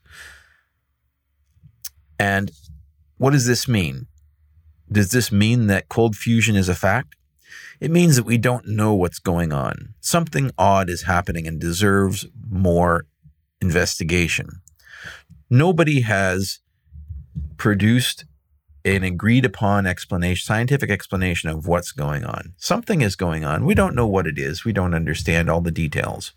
And 2.18 2.50
what 3.16 3.30
does 3.30 3.46
this 3.46 3.68
mean? 3.68 4.06
Does 4.90 5.10
this 5.10 5.30
mean 5.30 5.66
that 5.66 5.88
cold 5.88 6.16
fusion 6.16 6.56
is 6.56 6.68
a 6.68 6.74
fact? 6.74 7.14
It 7.80 7.90
means 7.90 8.16
that 8.16 8.24
we 8.24 8.38
don't 8.38 8.66
know 8.66 8.94
what's 8.94 9.18
going 9.18 9.52
on. 9.52 9.94
Something 10.00 10.50
odd 10.58 10.90
is 10.90 11.02
happening 11.02 11.46
and 11.46 11.60
deserves 11.60 12.26
more 12.50 13.06
investigation. 13.60 14.62
Nobody 15.50 16.00
has 16.00 16.60
produced 17.56 18.24
an 18.84 19.04
agreed 19.04 19.44
upon 19.44 19.86
explanation, 19.86 20.44
scientific 20.44 20.90
explanation 20.90 21.50
of 21.50 21.66
what's 21.66 21.92
going 21.92 22.24
on. 22.24 22.54
Something 22.56 23.00
is 23.00 23.16
going 23.16 23.44
on. 23.44 23.64
We 23.64 23.74
don't 23.74 23.94
know 23.94 24.06
what 24.06 24.26
it 24.26 24.38
is. 24.38 24.64
We 24.64 24.72
don't 24.72 24.94
understand 24.94 25.48
all 25.48 25.60
the 25.60 25.70
details. 25.70 26.32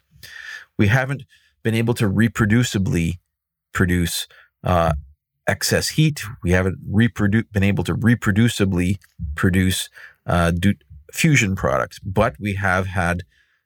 We 0.78 0.88
haven't 0.88 1.24
been 1.64 1.76
able 1.76 1.94
to 1.96 2.10
reproducibly 2.10 3.20
produce 3.74 4.28
uh, 4.64 4.94
excess 5.48 5.90
heat. 5.90 6.24
We 6.44 6.52
haven't 6.52 6.80
reprodu- 6.90 7.52
been 7.52 7.64
able 7.64 7.84
to 7.86 7.96
reproducibly 7.96 8.98
produce 9.36 9.90
uh, 10.26 10.52
do- 10.52 10.76
fusion 11.12 11.56
products, 11.56 12.00
but 12.00 12.36
we 12.40 12.56
have 12.56 12.88
had 12.88 13.24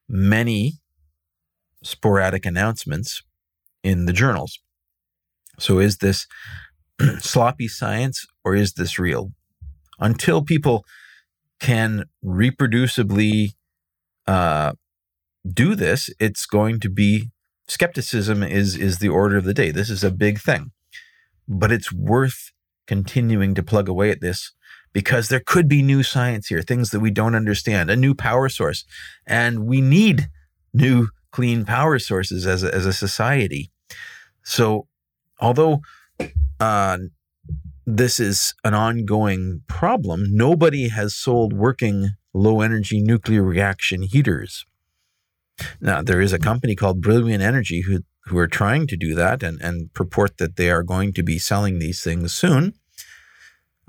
many 0.08 0.74
sporadic 1.84 2.46
announcements 2.46 3.24
in 3.84 4.05
the 4.05 4.13
journals. 4.13 4.60
So, 5.60 5.79
is 5.79 5.98
this 5.98 6.27
sloppy 7.20 7.67
science 7.67 8.25
or 8.44 8.55
is 8.55 8.74
this 8.74 8.98
real? 9.00 9.32
Until 10.00 10.41
people 10.44 10.84
can 11.60 12.05
reproducibly 12.24 13.51
uh, 14.27 14.74
do 15.48 15.75
this, 15.75 16.10
it's 16.20 16.46
going 16.46 16.79
to 16.82 16.89
be 16.89 17.32
skepticism 17.67 18.44
is 18.44 18.75
is 18.75 19.00
the 19.00 19.10
order 19.10 19.38
of 19.38 19.46
the 19.46 19.53
day. 19.53 19.72
This 19.72 19.89
is 19.89 20.03
a 20.03 20.12
big 20.12 20.39
thing 20.39 20.72
but 21.47 21.71
it's 21.71 21.91
worth 21.91 22.51
continuing 22.87 23.55
to 23.55 23.63
plug 23.63 23.89
away 23.89 24.09
at 24.11 24.21
this 24.21 24.51
because 24.93 25.27
there 25.27 25.41
could 25.45 25.67
be 25.67 25.81
new 25.81 26.03
science 26.03 26.47
here, 26.47 26.61
things 26.61 26.91
that 26.91 27.01
we 27.01 27.11
don't 27.11 27.35
understand, 27.35 27.89
a 27.89 27.95
new 27.95 28.15
power 28.15 28.47
source. 28.47 28.85
And 29.27 29.65
we 29.65 29.81
need 29.81 30.29
new 30.73 31.09
clean 31.31 31.65
power 31.65 31.99
sources 31.99 32.47
as 32.47 32.63
a, 32.63 32.73
as 32.73 32.85
a 32.85 32.93
society. 32.93 33.71
So, 34.43 34.87
although 35.41 35.81
uh, 36.61 36.97
this 37.85 38.19
is 38.21 38.53
an 38.63 38.73
ongoing 38.73 39.63
problem, 39.67 40.23
nobody 40.29 40.87
has 40.87 41.13
sold 41.13 41.51
working 41.51 42.11
low 42.33 42.61
energy 42.61 43.01
nuclear 43.01 43.43
reaction 43.43 44.03
heaters. 44.03 44.65
Now, 45.81 46.01
there 46.01 46.21
is 46.21 46.31
a 46.31 46.39
company 46.39 46.75
called 46.75 47.01
Brilliant 47.01 47.43
Energy 47.43 47.81
who 47.81 47.99
who 48.27 48.38
are 48.38 48.48
trying 48.48 48.88
to 48.88 48.98
do 48.98 49.13
that 49.15 49.44
and, 49.44 49.62
and 49.62 49.94
purport 49.94 50.38
that 50.38 50.55
they 50.55 50.70
are 50.70 50.84
going 50.84 51.13
to 51.13 51.24
be 51.24 51.38
selling 51.38 51.79
these 51.79 52.03
things 52.03 52.34
soon. 52.34 52.74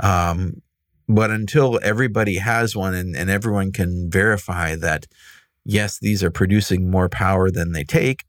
Um, 0.02 0.62
but 1.08 1.30
until 1.30 1.80
everybody 1.82 2.36
has 2.36 2.76
one 2.76 2.94
and, 2.94 3.16
and 3.16 3.30
everyone 3.30 3.72
can 3.72 4.10
verify 4.10 4.74
that, 4.76 5.06
yes, 5.64 5.98
these 5.98 6.22
are 6.22 6.30
producing 6.30 6.90
more 6.90 7.08
power 7.08 7.50
than 7.50 7.72
they 7.72 7.84
take, 7.84 8.24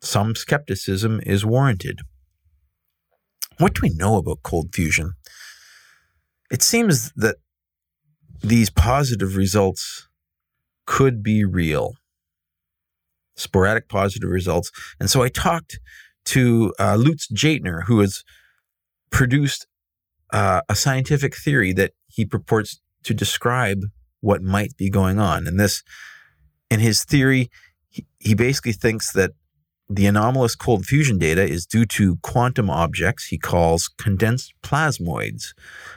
some 0.00 0.34
skepticism 0.34 1.20
is 1.24 1.44
warranted. 1.44 2.00
What 3.58 3.74
do 3.74 3.80
we 3.82 3.90
know 3.90 4.16
about 4.16 4.42
cold 4.42 4.74
fusion? 4.74 5.12
It 6.50 6.62
seems 6.62 7.12
that 7.12 7.36
these 8.42 8.70
positive 8.70 9.36
results 9.36 10.08
could 10.86 11.22
be 11.22 11.44
real, 11.44 11.94
sporadic 13.40 13.88
positive 13.88 14.30
results. 14.30 14.70
And 14.98 15.10
so 15.10 15.22
I 15.22 15.28
talked 15.28 15.78
to 16.26 16.72
uh, 16.78 16.96
Lutz 16.96 17.26
Jaitner, 17.28 17.84
who 17.84 18.00
has 18.00 18.22
produced 19.10 19.66
uh, 20.32 20.60
a 20.68 20.74
scientific 20.74 21.34
theory 21.34 21.72
that 21.72 21.92
he 22.06 22.24
purports 22.24 22.80
to 23.04 23.14
describe 23.14 23.84
what 24.20 24.42
might 24.42 24.76
be 24.76 24.90
going 24.90 25.18
on. 25.18 25.46
And 25.46 25.58
this, 25.58 25.82
in 26.70 26.80
his 26.80 27.04
theory, 27.04 27.50
he, 27.88 28.06
he 28.18 28.34
basically 28.34 28.72
thinks 28.72 29.12
that 29.12 29.32
the 29.88 30.06
anomalous 30.06 30.54
cold 30.54 30.86
fusion 30.86 31.18
data 31.18 31.42
is 31.42 31.66
due 31.66 31.84
to 31.84 32.16
quantum 32.22 32.70
objects 32.70 33.26
he 33.26 33.38
calls 33.38 33.88
condensed 33.98 34.54
plasmoids, 34.62 35.52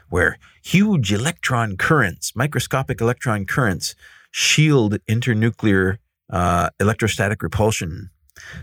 where 0.09 0.39
huge 0.63 1.13
electron 1.13 1.77
currents, 1.77 2.35
microscopic 2.35 3.01
electron 3.01 3.45
currents, 3.45 3.93
shield 4.31 4.97
internuclear 5.07 5.99
uh, 6.29 6.69
electrostatic 6.79 7.43
repulsion 7.43 8.09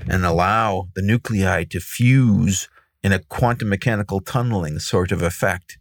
and 0.08 0.24
allow 0.24 0.88
the 0.94 1.02
nuclei 1.02 1.64
to 1.64 1.80
fuse 1.80 2.68
in 3.02 3.12
a 3.12 3.18
quantum 3.18 3.68
mechanical 3.68 4.20
tunneling 4.20 4.78
sort 4.78 5.12
of 5.12 5.22
effect 5.22 5.78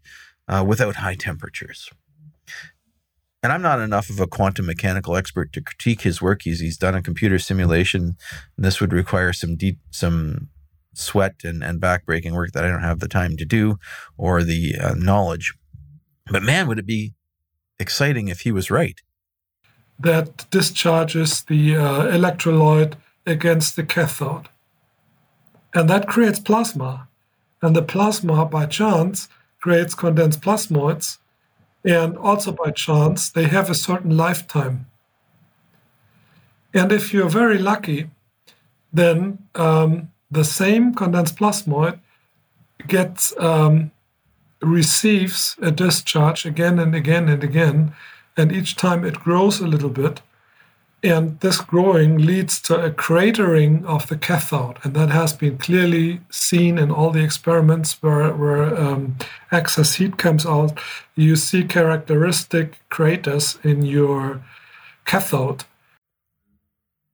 uh, 0.47 0.63
without 0.65 0.97
high 0.97 1.15
temperatures 1.15 1.89
and 3.41 3.53
I'm 3.53 3.61
not 3.61 3.79
enough 3.79 4.09
of 4.09 4.19
a 4.19 4.27
quantum 4.27 4.65
mechanical 4.65 5.15
expert 5.15 5.53
to 5.53 5.61
critique 5.61 6.01
his 6.01 6.21
work. 6.21 6.41
He's 6.43 6.59
he's 6.59 6.77
done 6.77 6.95
a 6.95 7.01
computer 7.01 7.39
simulation. 7.39 8.17
This 8.57 8.81
would 8.81 8.93
require 8.93 9.33
some 9.33 9.55
deep 9.55 9.79
some 9.91 10.49
sweat 10.93 11.35
and 11.43 11.63
and 11.63 11.79
backbreaking 11.79 12.31
work 12.31 12.51
that 12.51 12.65
I 12.65 12.67
don't 12.67 12.83
have 12.83 12.99
the 12.99 13.07
time 13.07 13.37
to 13.37 13.45
do 13.45 13.77
or 14.17 14.43
the 14.43 14.75
uh, 14.77 14.93
knowledge. 14.95 15.53
But 16.27 16.43
man, 16.43 16.67
would 16.67 16.79
it 16.79 16.85
be 16.85 17.13
exciting 17.79 18.27
if 18.27 18.41
he 18.41 18.51
was 18.51 18.69
right? 18.69 18.99
That 19.99 20.49
discharges 20.49 21.43
the 21.43 21.75
uh, 21.75 22.03
electrolyte 22.05 22.93
against 23.25 23.75
the 23.75 23.83
cathode, 23.83 24.47
and 25.73 25.89
that 25.89 26.07
creates 26.07 26.39
plasma, 26.39 27.07
and 27.61 27.75
the 27.75 27.81
plasma 27.81 28.45
by 28.45 28.65
chance 28.65 29.27
creates 29.59 29.93
condensed 29.93 30.41
plasmoids. 30.41 31.17
And 31.85 32.17
also 32.17 32.51
by 32.51 32.71
chance, 32.71 33.29
they 33.29 33.45
have 33.45 33.69
a 33.69 33.75
certain 33.75 34.17
lifetime. 34.17 34.87
And 36.73 36.91
if 36.91 37.13
you're 37.13 37.29
very 37.29 37.57
lucky, 37.57 38.09
then 38.91 39.39
um, 39.55 40.11
the 40.29 40.43
same 40.43 40.93
condensed 40.93 41.37
plasmoid 41.37 41.99
gets 42.87 43.33
um, 43.39 43.91
receives 44.61 45.55
a 45.61 45.71
discharge 45.71 46.45
again 46.45 46.79
and 46.79 46.93
again 46.95 47.29
and 47.29 47.43
again, 47.43 47.93
and 48.37 48.51
each 48.51 48.75
time 48.75 49.05
it 49.05 49.19
grows 49.19 49.59
a 49.59 49.67
little 49.67 49.89
bit, 49.89 50.21
and 51.01 51.39
this 51.39 51.61
growing 51.61 52.17
leads 52.17 52.61
to 52.61 52.75
a 52.75 52.91
cratering 52.91 53.85
of 53.85 54.07
the 54.07 54.17
cathode. 54.17 54.77
And 54.83 54.93
that 54.95 55.09
has 55.09 55.31
been 55.31 55.57
clearly 55.57 56.19
seen 56.29 56.77
in 56.77 56.91
all 56.91 57.11
the 57.11 57.23
experiments 57.23 58.01
where, 58.03 58.33
where 58.33 58.77
um, 58.77 59.17
excess 59.51 59.95
heat 59.95 60.17
comes 60.17 60.45
out. 60.45 60.77
You 61.15 61.37
see 61.37 61.63
characteristic 61.63 62.79
craters 62.89 63.57
in 63.63 63.85
your 63.85 64.41
cathode. 65.05 65.63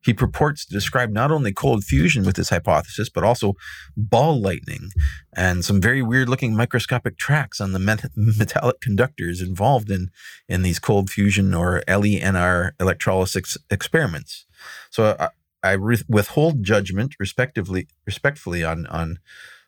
He 0.05 0.13
purports 0.13 0.65
to 0.65 0.73
describe 0.73 1.11
not 1.11 1.31
only 1.31 1.51
cold 1.51 1.83
fusion 1.83 2.25
with 2.25 2.37
his 2.37 2.49
hypothesis, 2.49 3.09
but 3.09 3.23
also 3.23 3.55
ball 3.97 4.39
lightning 4.39 4.91
and 5.35 5.65
some 5.65 5.81
very 5.81 6.03
weird 6.03 6.29
looking 6.29 6.55
microscopic 6.55 7.17
tracks 7.17 7.59
on 7.59 7.71
the 7.71 7.79
met- 7.79 8.11
metallic 8.15 8.79
conductors 8.81 9.41
involved 9.41 9.89
in, 9.89 10.11
in 10.47 10.61
these 10.61 10.77
cold 10.77 11.09
fusion 11.09 11.55
or 11.55 11.81
LENR 11.87 12.73
electrolysis 12.79 13.57
experiments. 13.71 14.45
So 14.91 15.15
I, 15.19 15.29
I 15.63 15.71
re- 15.71 16.03
withhold 16.07 16.63
judgment 16.63 17.15
respectively, 17.19 17.87
respectfully 18.05 18.63
on, 18.63 18.85
on 18.85 19.17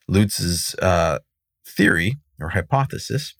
Lutz's 0.07 0.75
uh, 0.75 1.17
theory 1.65 2.17
or 2.39 2.49
hypothesis 2.49 3.33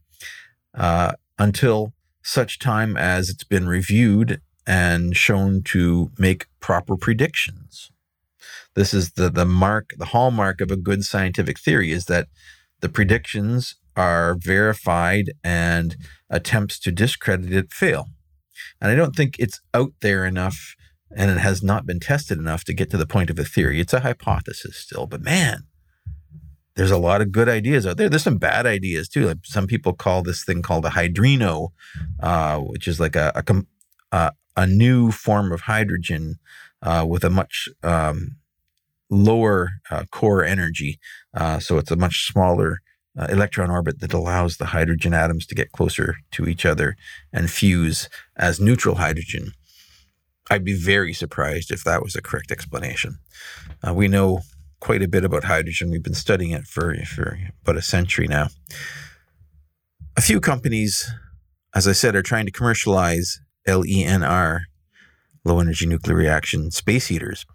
uh, 0.73 1.11
until 1.37 1.93
such 2.23 2.57
time 2.57 2.97
as 2.97 3.29
it's 3.29 3.43
been 3.43 3.67
reviewed 3.67 4.41
and 4.67 5.15
shown 5.15 5.63
to 5.63 6.11
make 6.19 6.45
proper 6.59 6.97
predictions. 6.97 7.89
This 8.75 8.93
is 8.93 9.13
the, 9.13 9.29
the 9.29 9.45
mark, 9.45 9.91
the 9.97 10.05
hallmark 10.05 10.61
of 10.61 10.69
a 10.69 10.75
good 10.75 11.03
scientific 11.03 11.57
theory 11.57 11.91
is 11.91 12.05
that 12.05 12.27
the 12.81 12.89
predictions 12.89 13.75
are 13.95 14.35
verified 14.35 15.31
and 15.43 15.95
attempts 16.29 16.77
to 16.79 16.91
discredit 16.91 17.51
it 17.51 17.73
fail. 17.73 18.09
And 18.79 18.91
I 18.91 18.95
don't 18.95 19.15
think 19.15 19.37
it's 19.39 19.61
out 19.73 19.93
there 20.01 20.25
enough 20.25 20.75
and 21.15 21.31
it 21.31 21.37
has 21.37 21.63
not 21.63 21.85
been 21.85 21.99
tested 21.99 22.37
enough 22.37 22.63
to 22.65 22.73
get 22.73 22.91
to 22.91 22.97
the 22.97 23.07
point 23.07 23.29
of 23.29 23.39
a 23.39 23.45
theory. 23.45 23.79
It's 23.79 23.93
a 23.93 24.01
hypothesis 24.01 24.75
still, 24.75 25.07
but 25.07 25.21
man, 25.21 25.63
there's 26.75 26.91
a 26.91 26.97
lot 26.97 27.21
of 27.21 27.31
good 27.31 27.49
ideas 27.49 27.87
out 27.87 27.97
there. 27.97 28.09
There's 28.09 28.23
some 28.23 28.37
bad 28.37 28.65
ideas 28.67 29.07
too. 29.09 29.25
Like 29.25 29.37
some 29.43 29.65
people 29.65 29.93
call 29.93 30.21
this 30.21 30.43
thing 30.43 30.61
called 30.61 30.85
a 30.85 30.89
hydrino, 30.89 31.69
uh, 32.19 32.59
which 32.59 32.87
is 32.87 32.99
like 32.99 33.15
a, 33.15 33.31
a, 33.33 33.63
uh, 34.11 34.31
a 34.55 34.67
new 34.67 35.11
form 35.11 35.51
of 35.51 35.61
hydrogen 35.61 36.35
uh, 36.81 37.05
with 37.07 37.23
a 37.23 37.29
much 37.29 37.69
um, 37.83 38.37
lower 39.09 39.71
uh, 39.89 40.03
core 40.11 40.43
energy. 40.43 40.99
Uh, 41.33 41.59
so 41.59 41.77
it's 41.77 41.91
a 41.91 41.95
much 41.95 42.27
smaller 42.27 42.79
uh, 43.17 43.27
electron 43.29 43.71
orbit 43.71 43.99
that 43.99 44.13
allows 44.13 44.57
the 44.57 44.67
hydrogen 44.67 45.13
atoms 45.13 45.45
to 45.47 45.55
get 45.55 45.71
closer 45.71 46.17
to 46.31 46.47
each 46.47 46.65
other 46.65 46.95
and 47.33 47.49
fuse 47.49 48.09
as 48.35 48.59
neutral 48.59 48.95
hydrogen. 48.95 49.51
I'd 50.49 50.63
be 50.63 50.77
very 50.77 51.13
surprised 51.13 51.71
if 51.71 51.83
that 51.83 52.03
was 52.03 52.15
a 52.15 52.21
correct 52.21 52.51
explanation. 52.51 53.17
We 53.91 54.07
know 54.07 54.41
quite 54.79 55.01
a 55.01 55.07
bit 55.07 55.25
about 55.25 55.43
hydrogen. 55.43 55.89
We've 55.89 56.03
been 56.03 56.13
studying 56.13 56.51
it 56.51 56.65
for, 56.65 56.95
for 57.05 57.37
about 57.63 57.77
a 57.77 57.81
century 57.81 58.27
now. 58.27 58.47
A 60.15 60.21
few 60.21 60.39
companies, 60.39 61.11
as 61.75 61.87
I 61.87 61.91
said, 61.91 62.15
are 62.15 62.21
trying 62.21 62.45
to 62.45 62.51
commercialize 62.51 63.39
LENR, 63.67 64.61
low 65.43 65.59
energy 65.59 65.85
nuclear 65.85 66.15
reaction 66.15 66.71
space 66.71 67.07
heaters. 67.07 67.45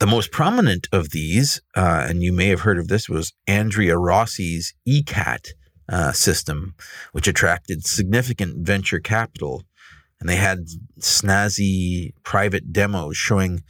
The 0.00 0.06
most 0.06 0.32
prominent 0.32 0.88
of 0.92 1.10
these, 1.10 1.60
uh, 1.76 2.06
and 2.08 2.22
you 2.22 2.32
may 2.32 2.48
have 2.48 2.60
heard 2.60 2.78
of 2.78 2.88
this, 2.88 3.08
was 3.08 3.34
Andrea 3.46 3.98
Rossi's 3.98 4.74
E-Cat 4.86 5.48
uh, 5.90 6.12
system, 6.12 6.74
which 7.12 7.28
attracted 7.28 7.84
significant 7.84 8.66
venture 8.66 8.98
capital. 9.00 9.62
And 10.18 10.28
they 10.28 10.36
had 10.36 10.66
snazzy 11.00 12.12
private 12.22 12.72
demos 12.72 13.16
showing, 13.16 13.62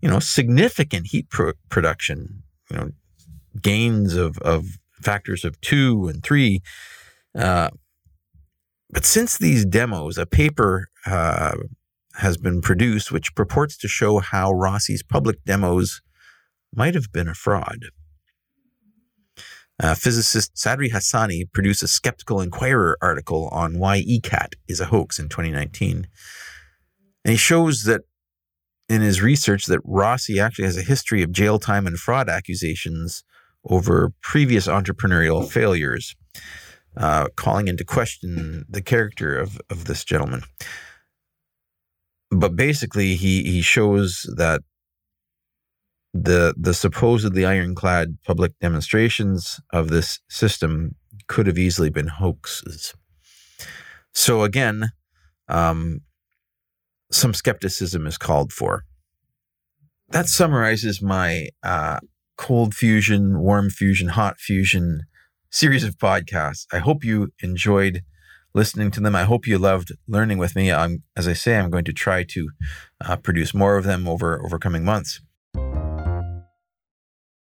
you 0.00 0.08
know, 0.08 0.18
significant 0.18 1.08
heat 1.08 1.28
pro- 1.30 1.52
production, 1.68 2.42
you 2.70 2.76
know, 2.76 2.90
gains 3.60 4.14
of, 4.14 4.38
of 4.38 4.78
factors 5.00 5.44
of 5.44 5.60
two 5.60 6.08
and 6.08 6.22
three. 6.22 6.62
Uh, 7.34 7.70
but 8.90 9.04
since 9.04 9.36
these 9.36 9.64
demos, 9.64 10.18
a 10.18 10.26
paper 10.26 10.88
uh, 11.06 11.56
has 12.14 12.36
been 12.36 12.60
produced 12.60 13.12
which 13.12 13.34
purports 13.34 13.76
to 13.78 13.88
show 13.88 14.18
how 14.18 14.52
Rossi's 14.52 15.02
public 15.02 15.44
demos 15.44 16.00
might 16.74 16.94
have 16.94 17.12
been 17.12 17.28
a 17.28 17.34
fraud. 17.34 17.86
Uh, 19.82 19.94
physicist 19.94 20.54
Sadri 20.54 20.90
Hassani 20.90 21.52
produced 21.52 21.82
a 21.82 21.88
Skeptical 21.88 22.40
Inquirer 22.40 22.96
article 23.02 23.48
on 23.48 23.78
why 23.78 23.98
E-Cat 23.98 24.54
is 24.68 24.80
a 24.80 24.86
hoax 24.86 25.18
in 25.18 25.28
2019. 25.28 26.06
And 27.24 27.32
he 27.32 27.36
shows 27.36 27.84
that 27.84 28.02
in 28.88 29.02
his 29.02 29.20
research 29.20 29.66
that 29.66 29.80
Rossi 29.84 30.40
actually 30.40 30.64
has 30.64 30.78
a 30.78 30.82
history 30.82 31.22
of 31.22 31.32
jail 31.32 31.58
time 31.58 31.86
and 31.86 31.98
fraud 31.98 32.28
accusations 32.30 33.24
over 33.68 34.12
previous 34.22 34.66
entrepreneurial 34.66 35.46
failures 35.46 36.14
uh, 36.96 37.28
calling 37.36 37.68
into 37.68 37.84
question 37.84 38.64
the 38.68 38.82
character 38.82 39.36
of, 39.38 39.60
of 39.70 39.84
this 39.84 40.04
gentleman. 40.04 40.42
But 42.30 42.56
basically, 42.56 43.14
he, 43.16 43.42
he 43.44 43.62
shows 43.62 44.28
that 44.36 44.62
the 46.14 46.54
the 46.56 46.72
supposedly 46.72 47.44
ironclad 47.44 48.16
public 48.24 48.58
demonstrations 48.60 49.60
of 49.72 49.88
this 49.88 50.20
system 50.30 50.94
could 51.28 51.46
have 51.46 51.58
easily 51.58 51.90
been 51.90 52.08
hoaxes. 52.08 52.94
So 54.14 54.42
again, 54.42 54.92
um, 55.48 56.00
some 57.12 57.34
skepticism 57.34 58.06
is 58.06 58.16
called 58.16 58.52
for. 58.52 58.84
that 60.08 60.26
summarizes 60.28 61.02
my 61.02 61.48
uh, 61.62 61.98
cold 62.36 62.74
fusion, 62.74 63.38
warm 63.40 63.70
fusion, 63.70 64.08
hot 64.08 64.38
fusion 64.38 65.02
series 65.50 65.84
of 65.84 65.96
podcasts. 65.98 66.66
I 66.72 66.78
hope 66.78 67.04
you 67.04 67.32
enjoyed 67.42 68.02
listening 68.54 68.90
to 68.90 69.00
them. 69.00 69.14
I 69.14 69.24
hope 69.24 69.46
you 69.46 69.58
loved 69.58 69.92
learning 70.08 70.38
with 70.38 70.56
me. 70.56 70.72
I'm, 70.72 71.02
as 71.14 71.28
I 71.28 71.34
say, 71.34 71.56
I'm 71.56 71.70
going 71.70 71.84
to 71.84 71.92
try 71.92 72.24
to 72.24 72.50
uh, 73.04 73.16
produce 73.16 73.54
more 73.54 73.76
of 73.76 73.84
them 73.84 74.08
over 74.08 74.42
over 74.44 74.58
coming 74.58 74.84
months. 74.84 75.20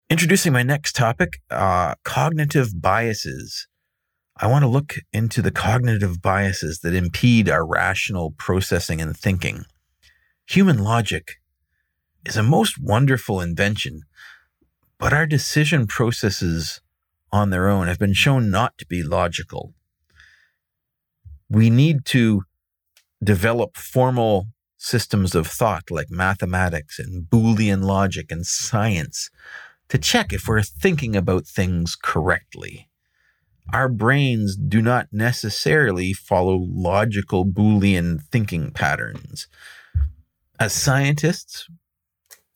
Introducing 0.10 0.54
my 0.54 0.62
next 0.62 0.94
topic, 0.96 1.42
uh, 1.50 1.96
cognitive 2.04 2.80
biases. 2.80 3.68
I 4.38 4.48
want 4.48 4.64
to 4.64 4.68
look 4.68 4.96
into 5.14 5.42
the 5.42 5.52
cognitive 5.52 6.22
biases 6.22 6.80
that 6.80 6.94
impede 6.94 7.50
our 7.50 7.66
rational 7.66 8.36
processing 8.38 9.02
and 9.02 9.18
thinking. 9.18 9.64
Human 10.48 10.84
logic 10.84 11.36
is 12.26 12.38
a 12.38 12.44
most 12.44 12.78
wonderful 12.80 13.40
invention, 13.40 14.02
but 15.00 15.14
our 15.14 15.26
decision 15.26 15.88
processes 15.88 16.82
on 17.36 17.50
their 17.50 17.68
own 17.68 17.88
have 17.88 18.00
been 18.00 18.14
shown 18.14 18.50
not 18.50 18.78
to 18.78 18.86
be 18.86 19.04
logical. 19.04 19.74
We 21.50 21.70
need 21.70 22.06
to 22.06 22.44
develop 23.24 23.78
formal 23.78 24.48
systems 24.78 25.36
of 25.36 25.48
thought 25.48 25.92
like 25.92 26.10
mathematics 26.10 27.00
and 27.00 27.26
Boolean 27.30 27.84
logic 27.84 28.32
and 28.32 28.46
science 28.46 29.30
to 29.90 29.98
check 29.98 30.34
if 30.34 30.48
we're 30.48 30.62
thinking 30.62 31.16
about 31.16 31.46
things 31.46 31.96
correctly 31.96 32.90
our 33.74 33.90
brains 33.90 34.56
do 34.56 34.82
not 34.82 35.08
necessarily 35.12 36.14
follow 36.14 36.56
logical 36.56 37.46
Boolean 37.46 38.22
thinking 38.22 38.72
patterns. 38.72 39.48
As 40.60 40.74
scientists, 40.74 41.68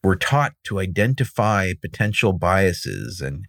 we're 0.03 0.15
taught 0.15 0.53
to 0.65 0.79
identify 0.79 1.73
potential 1.81 2.31
biases 2.33 3.21
and, 3.21 3.45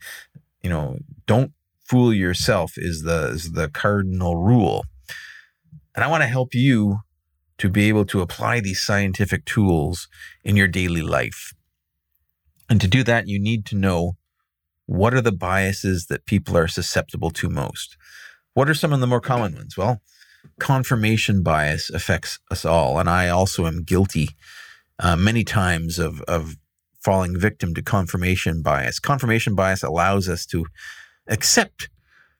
you 0.62 0.70
know, 0.70 0.98
don't 1.26 1.52
fool 1.88 2.12
yourself 2.12 2.74
is 2.76 3.02
the, 3.02 3.28
is 3.28 3.52
the 3.52 3.68
cardinal 3.68 4.36
rule. 4.36 4.84
And 5.94 6.04
I 6.04 6.08
want 6.08 6.22
to 6.22 6.28
help 6.28 6.54
you 6.54 7.00
to 7.58 7.68
be 7.68 7.88
able 7.88 8.06
to 8.06 8.20
apply 8.20 8.60
these 8.60 8.80
scientific 8.80 9.44
tools 9.44 10.08
in 10.44 10.56
your 10.56 10.68
daily 10.68 11.02
life. 11.02 11.52
And 12.68 12.80
to 12.80 12.88
do 12.88 13.02
that, 13.04 13.26
you 13.26 13.40
need 13.40 13.66
to 13.66 13.76
know 13.76 14.16
what 14.86 15.14
are 15.14 15.20
the 15.20 15.32
biases 15.32 16.06
that 16.06 16.26
people 16.26 16.56
are 16.56 16.68
susceptible 16.68 17.30
to 17.30 17.48
most? 17.48 17.96
What 18.54 18.68
are 18.68 18.74
some 18.74 18.92
of 18.92 19.00
the 19.00 19.06
more 19.06 19.20
common 19.20 19.54
ones? 19.54 19.76
Well, 19.76 20.00
confirmation 20.58 21.42
bias 21.42 21.90
affects 21.90 22.38
us 22.50 22.64
all. 22.64 22.98
And 22.98 23.08
I 23.08 23.28
also 23.28 23.66
am 23.66 23.82
guilty 23.82 24.30
uh, 24.98 25.16
many 25.16 25.44
times 25.44 25.98
of, 25.98 26.22
of 26.22 26.56
falling 27.02 27.38
victim 27.38 27.74
to 27.74 27.82
confirmation 27.82 28.62
bias. 28.62 28.98
Confirmation 28.98 29.54
bias 29.54 29.82
allows 29.82 30.28
us 30.28 30.46
to 30.46 30.66
accept 31.26 31.88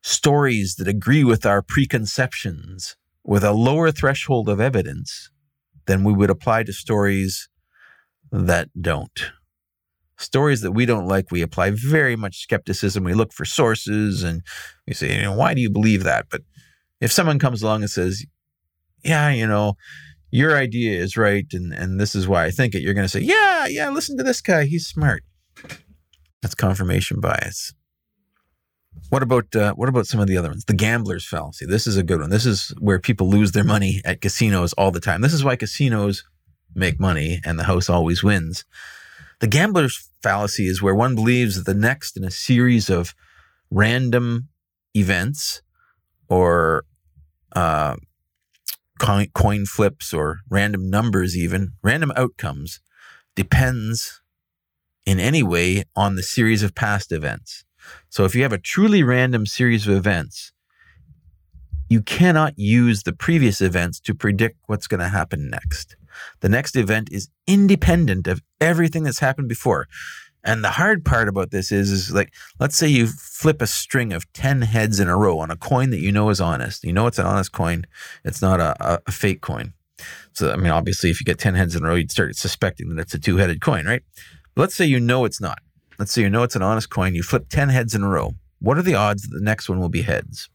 stories 0.02 0.76
that 0.76 0.88
agree 0.88 1.24
with 1.24 1.44
our 1.44 1.62
preconceptions 1.62 2.96
with 3.24 3.44
a 3.44 3.52
lower 3.52 3.90
threshold 3.90 4.48
of 4.48 4.60
evidence 4.60 5.30
than 5.86 6.04
we 6.04 6.12
would 6.12 6.30
apply 6.30 6.62
to 6.62 6.72
stories 6.72 7.48
that 8.30 8.68
don't 8.80 9.32
stories 10.20 10.60
that 10.60 10.72
we 10.72 10.86
don't 10.86 11.06
like, 11.06 11.30
we 11.30 11.42
apply 11.42 11.70
very 11.70 12.16
much 12.16 12.42
skepticism. 12.42 13.04
We 13.04 13.14
look 13.14 13.32
for 13.32 13.44
sources 13.44 14.22
and 14.22 14.42
we 14.86 14.94
say, 14.94 15.16
you 15.16 15.22
know, 15.22 15.34
why 15.34 15.54
do 15.54 15.60
you 15.60 15.70
believe 15.70 16.04
that? 16.04 16.26
But 16.30 16.42
if 17.00 17.10
someone 17.10 17.38
comes 17.38 17.62
along 17.62 17.82
and 17.82 17.90
says, 17.90 18.24
yeah, 19.02 19.30
you 19.30 19.46
know, 19.46 19.74
your 20.30 20.56
idea 20.56 20.98
is 20.98 21.16
right 21.16 21.46
and, 21.52 21.72
and 21.72 22.00
this 22.00 22.14
is 22.14 22.28
why 22.28 22.44
I 22.44 22.50
think 22.50 22.74
it, 22.74 22.82
you're 22.82 22.94
going 22.94 23.04
to 23.04 23.08
say, 23.08 23.20
yeah, 23.20 23.66
yeah, 23.66 23.90
listen 23.90 24.16
to 24.18 24.22
this 24.22 24.40
guy. 24.40 24.64
He's 24.64 24.86
smart. 24.86 25.22
That's 26.42 26.54
confirmation 26.54 27.20
bias. 27.20 27.74
What 29.10 29.22
about 29.22 29.54
uh, 29.54 29.74
what 29.74 29.88
about 29.88 30.06
some 30.06 30.20
of 30.20 30.26
the 30.26 30.36
other 30.36 30.48
ones? 30.48 30.64
The 30.64 30.74
gambler's 30.74 31.26
fallacy. 31.26 31.66
This 31.66 31.86
is 31.86 31.96
a 31.96 32.02
good 32.02 32.20
one. 32.20 32.30
This 32.30 32.46
is 32.46 32.74
where 32.78 32.98
people 32.98 33.28
lose 33.28 33.52
their 33.52 33.64
money 33.64 34.00
at 34.04 34.20
casinos 34.20 34.72
all 34.74 34.90
the 34.90 35.00
time. 35.00 35.20
This 35.20 35.34
is 35.34 35.44
why 35.44 35.56
casinos 35.56 36.24
make 36.74 37.00
money 37.00 37.40
and 37.44 37.58
the 37.58 37.64
house 37.64 37.88
always 37.88 38.22
wins. 38.22 38.64
The 39.40 39.48
gambler's 39.48 40.08
fallacy 40.22 40.66
is 40.66 40.82
where 40.82 40.94
one 40.94 41.14
believes 41.14 41.56
that 41.56 41.66
the 41.66 41.78
next 41.78 42.16
in 42.16 42.24
a 42.24 42.30
series 42.30 42.90
of 42.90 43.14
random 43.70 44.48
events 44.94 45.62
or 46.28 46.84
uh, 47.56 47.96
coin, 49.00 49.66
flips 49.66 50.14
or 50.14 50.40
random 50.48 50.88
numbers, 50.90 51.36
even 51.36 51.72
random 51.82 52.12
outcomes, 52.16 52.80
depends 53.34 54.20
in 55.06 55.18
any 55.18 55.42
way 55.42 55.84
on 55.96 56.14
the 56.14 56.22
series 56.22 56.62
of 56.62 56.74
past 56.74 57.10
events. 57.10 57.64
So 58.08 58.24
if 58.24 58.34
you 58.34 58.42
have 58.42 58.52
a 58.52 58.58
truly 58.58 59.02
random 59.02 59.46
series 59.46 59.88
of 59.88 59.96
events, 59.96 60.52
you 61.88 62.02
cannot 62.02 62.56
use 62.56 63.02
the 63.02 63.12
previous 63.12 63.60
events 63.60 63.98
to 64.00 64.14
predict 64.14 64.58
what's 64.66 64.86
going 64.86 65.00
to 65.00 65.08
happen 65.08 65.50
next. 65.50 65.96
The 66.40 66.48
next 66.48 66.76
event 66.76 67.08
is 67.10 67.28
independent 67.46 68.28
of 68.28 68.42
everything 68.60 69.04
that's 69.04 69.18
happened 69.20 69.48
before. 69.48 69.88
And 70.42 70.64
the 70.64 70.70
hard 70.70 71.04
part 71.04 71.28
about 71.28 71.50
this 71.50 71.70
is, 71.70 71.90
is 71.90 72.12
like, 72.12 72.32
let's 72.58 72.76
say 72.76 72.88
you 72.88 73.06
flip 73.06 73.60
a 73.60 73.66
string 73.66 74.12
of 74.12 74.30
10 74.32 74.62
heads 74.62 74.98
in 74.98 75.08
a 75.08 75.16
row 75.16 75.38
on 75.38 75.50
a 75.50 75.56
coin 75.56 75.90
that 75.90 76.00
you 76.00 76.10
know 76.10 76.30
is 76.30 76.40
honest. 76.40 76.82
You 76.82 76.92
know 76.92 77.06
it's 77.06 77.18
an 77.18 77.26
honest 77.26 77.52
coin. 77.52 77.86
It's 78.24 78.40
not 78.40 78.58
a, 78.58 79.00
a, 79.06 79.12
fake 79.12 79.42
coin. 79.42 79.74
So, 80.32 80.50
I 80.50 80.56
mean, 80.56 80.72
obviously, 80.72 81.10
if 81.10 81.20
you 81.20 81.24
get 81.24 81.38
10 81.38 81.54
heads 81.54 81.76
in 81.76 81.84
a 81.84 81.88
row, 81.88 81.94
you'd 81.94 82.10
start 82.10 82.34
suspecting 82.36 82.88
that 82.88 82.98
it's 82.98 83.14
a 83.14 83.18
two 83.18 83.36
headed 83.36 83.60
coin, 83.60 83.84
right? 83.86 84.02
But 84.54 84.62
let's 84.62 84.74
say 84.74 84.86
you 84.86 84.98
know 84.98 85.26
it's 85.26 85.40
not. 85.40 85.58
Let's 85.98 86.12
say 86.12 86.22
you 86.22 86.30
know 86.30 86.42
it's 86.42 86.56
an 86.56 86.62
honest 86.62 86.88
coin. 86.88 87.14
You 87.14 87.22
flip 87.22 87.48
10 87.50 87.68
heads 87.68 87.94
in 87.94 88.02
a 88.02 88.08
row. 88.08 88.32
What 88.60 88.78
are 88.78 88.82
the 88.82 88.94
odds 88.94 89.22
that 89.22 89.36
the 89.36 89.44
next 89.44 89.68
one 89.68 89.80
will 89.80 89.90
be 89.90 90.02
heads? 90.02 90.48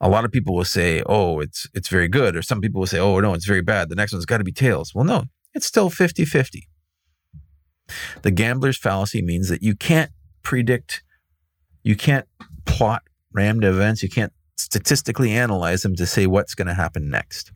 a 0.00 0.08
lot 0.08 0.24
of 0.24 0.30
people 0.30 0.54
will 0.54 0.64
say, 0.64 1.02
"Oh, 1.06 1.40
it's 1.40 1.66
it's 1.74 1.88
very 1.88 2.08
good," 2.08 2.36
or 2.36 2.42
some 2.42 2.60
people 2.60 2.80
will 2.80 2.86
say, 2.86 3.00
"Oh, 3.00 3.18
no, 3.20 3.34
it's 3.34 3.46
very 3.46 3.62
bad. 3.62 3.88
The 3.88 3.96
next 3.96 4.12
one's 4.12 4.26
got 4.26 4.38
to 4.38 4.44
be 4.44 4.52
tails." 4.52 4.94
Well, 4.94 5.04
no, 5.04 5.24
it's 5.54 5.66
still 5.66 5.90
50-50. 5.90 6.68
The 8.22 8.30
gambler's 8.30 8.78
fallacy 8.78 9.22
means 9.22 9.48
that 9.48 9.62
you 9.62 9.74
can't 9.74 10.10
predict, 10.42 11.02
you 11.82 11.96
can't 11.96 12.26
plot 12.64 13.02
random 13.32 13.74
events, 13.74 14.02
you 14.02 14.08
can't 14.08 14.32
statistically 14.56 15.32
analyze 15.32 15.82
them 15.82 15.94
to 15.96 16.06
say 16.06 16.26
what's 16.26 16.54
going 16.54 16.68
to 16.68 16.74
happen 16.74 17.08
next. 17.08 17.52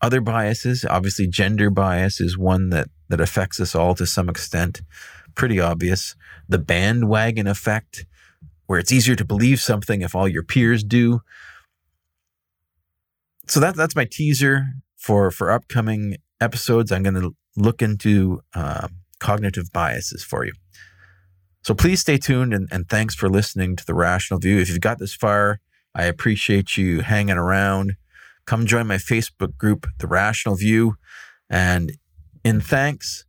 Other 0.00 0.20
biases, 0.20 0.84
obviously 0.88 1.26
gender 1.26 1.68
bias 1.68 2.20
is 2.20 2.38
one 2.38 2.70
that 2.70 2.88
that 3.08 3.20
affects 3.20 3.60
us 3.60 3.74
all 3.74 3.94
to 3.96 4.06
some 4.06 4.28
extent. 4.28 4.80
Pretty 5.34 5.60
obvious. 5.60 6.14
The 6.48 6.58
bandwagon 6.58 7.46
effect 7.46 8.06
where 8.66 8.78
it's 8.78 8.92
easier 8.92 9.16
to 9.16 9.24
believe 9.24 9.60
something 9.60 10.00
if 10.00 10.14
all 10.14 10.28
your 10.28 10.44
peers 10.44 10.84
do. 10.84 11.20
So 13.48 13.58
that 13.60 13.74
that's 13.74 13.96
my 13.96 14.06
teaser 14.08 14.68
for 14.96 15.30
for 15.30 15.50
upcoming 15.50 16.16
episodes. 16.40 16.92
I'm 16.92 17.02
going 17.02 17.14
to 17.14 17.34
look 17.56 17.82
into 17.82 18.40
uh, 18.54 18.88
cognitive 19.18 19.72
biases 19.72 20.24
for 20.24 20.44
you. 20.44 20.52
So 21.62 21.74
please 21.74 22.00
stay 22.00 22.16
tuned 22.16 22.54
and, 22.54 22.68
and 22.70 22.88
thanks 22.88 23.14
for 23.14 23.28
listening 23.28 23.76
to 23.76 23.84
the 23.84 23.94
Rational 23.94 24.40
View. 24.40 24.58
If 24.58 24.68
you've 24.68 24.80
got 24.80 24.98
this 24.98 25.14
far, 25.14 25.60
I 25.94 26.04
appreciate 26.04 26.76
you 26.76 27.00
hanging 27.00 27.36
around. 27.36 27.96
Come 28.46 28.66
join 28.66 28.86
my 28.86 28.96
Facebook 28.96 29.56
group, 29.58 29.86
The 29.98 30.06
Rational 30.06 30.56
View. 30.56 30.94
And 31.50 31.92
in 32.44 32.60
thanks 32.60 33.26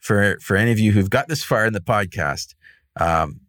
for 0.00 0.38
for 0.40 0.56
any 0.56 0.72
of 0.72 0.78
you 0.78 0.92
who've 0.92 1.10
got 1.10 1.28
this 1.28 1.44
far 1.44 1.66
in 1.66 1.72
the 1.72 1.80
podcast, 1.80 2.54
um, 2.98 3.40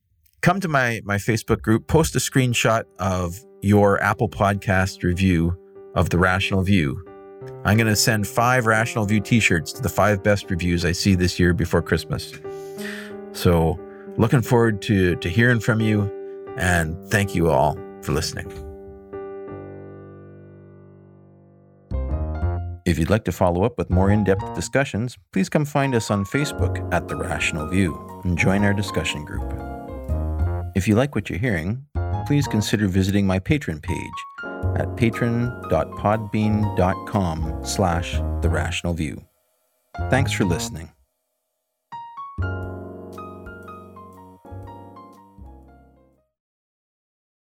come 0.41 0.60
to 0.60 0.67
my 0.67 1.02
my 1.04 1.17
Facebook 1.17 1.62
group, 1.62 1.88
post 1.88 2.15
a 2.15 2.19
screenshot 2.19 2.84
of 3.00 3.39
your 3.62 4.02
Apple 4.04 4.30
Podcast 4.30 5.04
review 5.04 5.58
of 5.95 6.10
the 6.10 6.17
Rational 6.17 6.62
View. 6.62 7.11
I'm 7.64 7.78
going 7.78 7.88
to 7.88 7.96
send 7.96 8.28
five 8.28 8.66
Rational 8.66 9.06
View 9.06 9.20
T-shirts 9.20 9.72
to 9.74 9.82
the 9.82 9.90
five 9.90 10.24
best 10.24 10.50
reviews 10.50 10.86
I 10.86 10.92
see 10.92 11.16
this 11.16 11.40
year 11.40 11.54
before 11.54 11.82
Christmas. 11.82 12.34
So, 13.34 13.80
looking 14.18 14.42
forward 14.42 14.82
to 14.84 15.16
to 15.16 15.30
hearing 15.30 15.60
from 15.60 15.80
you, 15.80 16.12
and 16.58 16.98
thank 17.10 17.34
you 17.34 17.50
all 17.50 17.78
for 18.02 18.12
listening. 18.12 18.52
If 22.84 22.98
you'd 23.00 23.10
like 23.10 23.24
to 23.26 23.32
follow 23.32 23.64
up 23.64 23.78
with 23.78 23.90
more 23.90 24.10
in 24.10 24.24
depth 24.24 24.54
discussions, 24.56 25.18
please 25.32 25.50
come 25.50 25.66
find 25.66 25.96
us 25.96 26.12
on 26.12 26.26
Facebook 26.26 26.92
at 26.94 27.08
The 27.08 27.16
Rational 27.16 27.68
View 27.68 28.22
and 28.24 28.38
join 28.38 28.64
our 28.64 28.74
discussion 28.74 29.24
group. 29.24 29.54
If 30.76 30.88
you 30.88 30.96
like 30.96 31.16
what 31.16 31.30
you're 31.30 31.40
hearing, 31.40 31.86
please 32.26 32.48
consider 32.48 32.88
visiting 32.88 33.28
my 33.28 33.40
Patreon 33.40 33.82
page 33.82 34.51
at 34.76 34.95
patron.podbean.com 34.95 37.65
slash 37.65 38.13
the 38.41 38.50
rational 38.50 38.93
view. 38.93 39.26
Thanks 40.10 40.32
for 40.32 40.45
listening. 40.45 40.89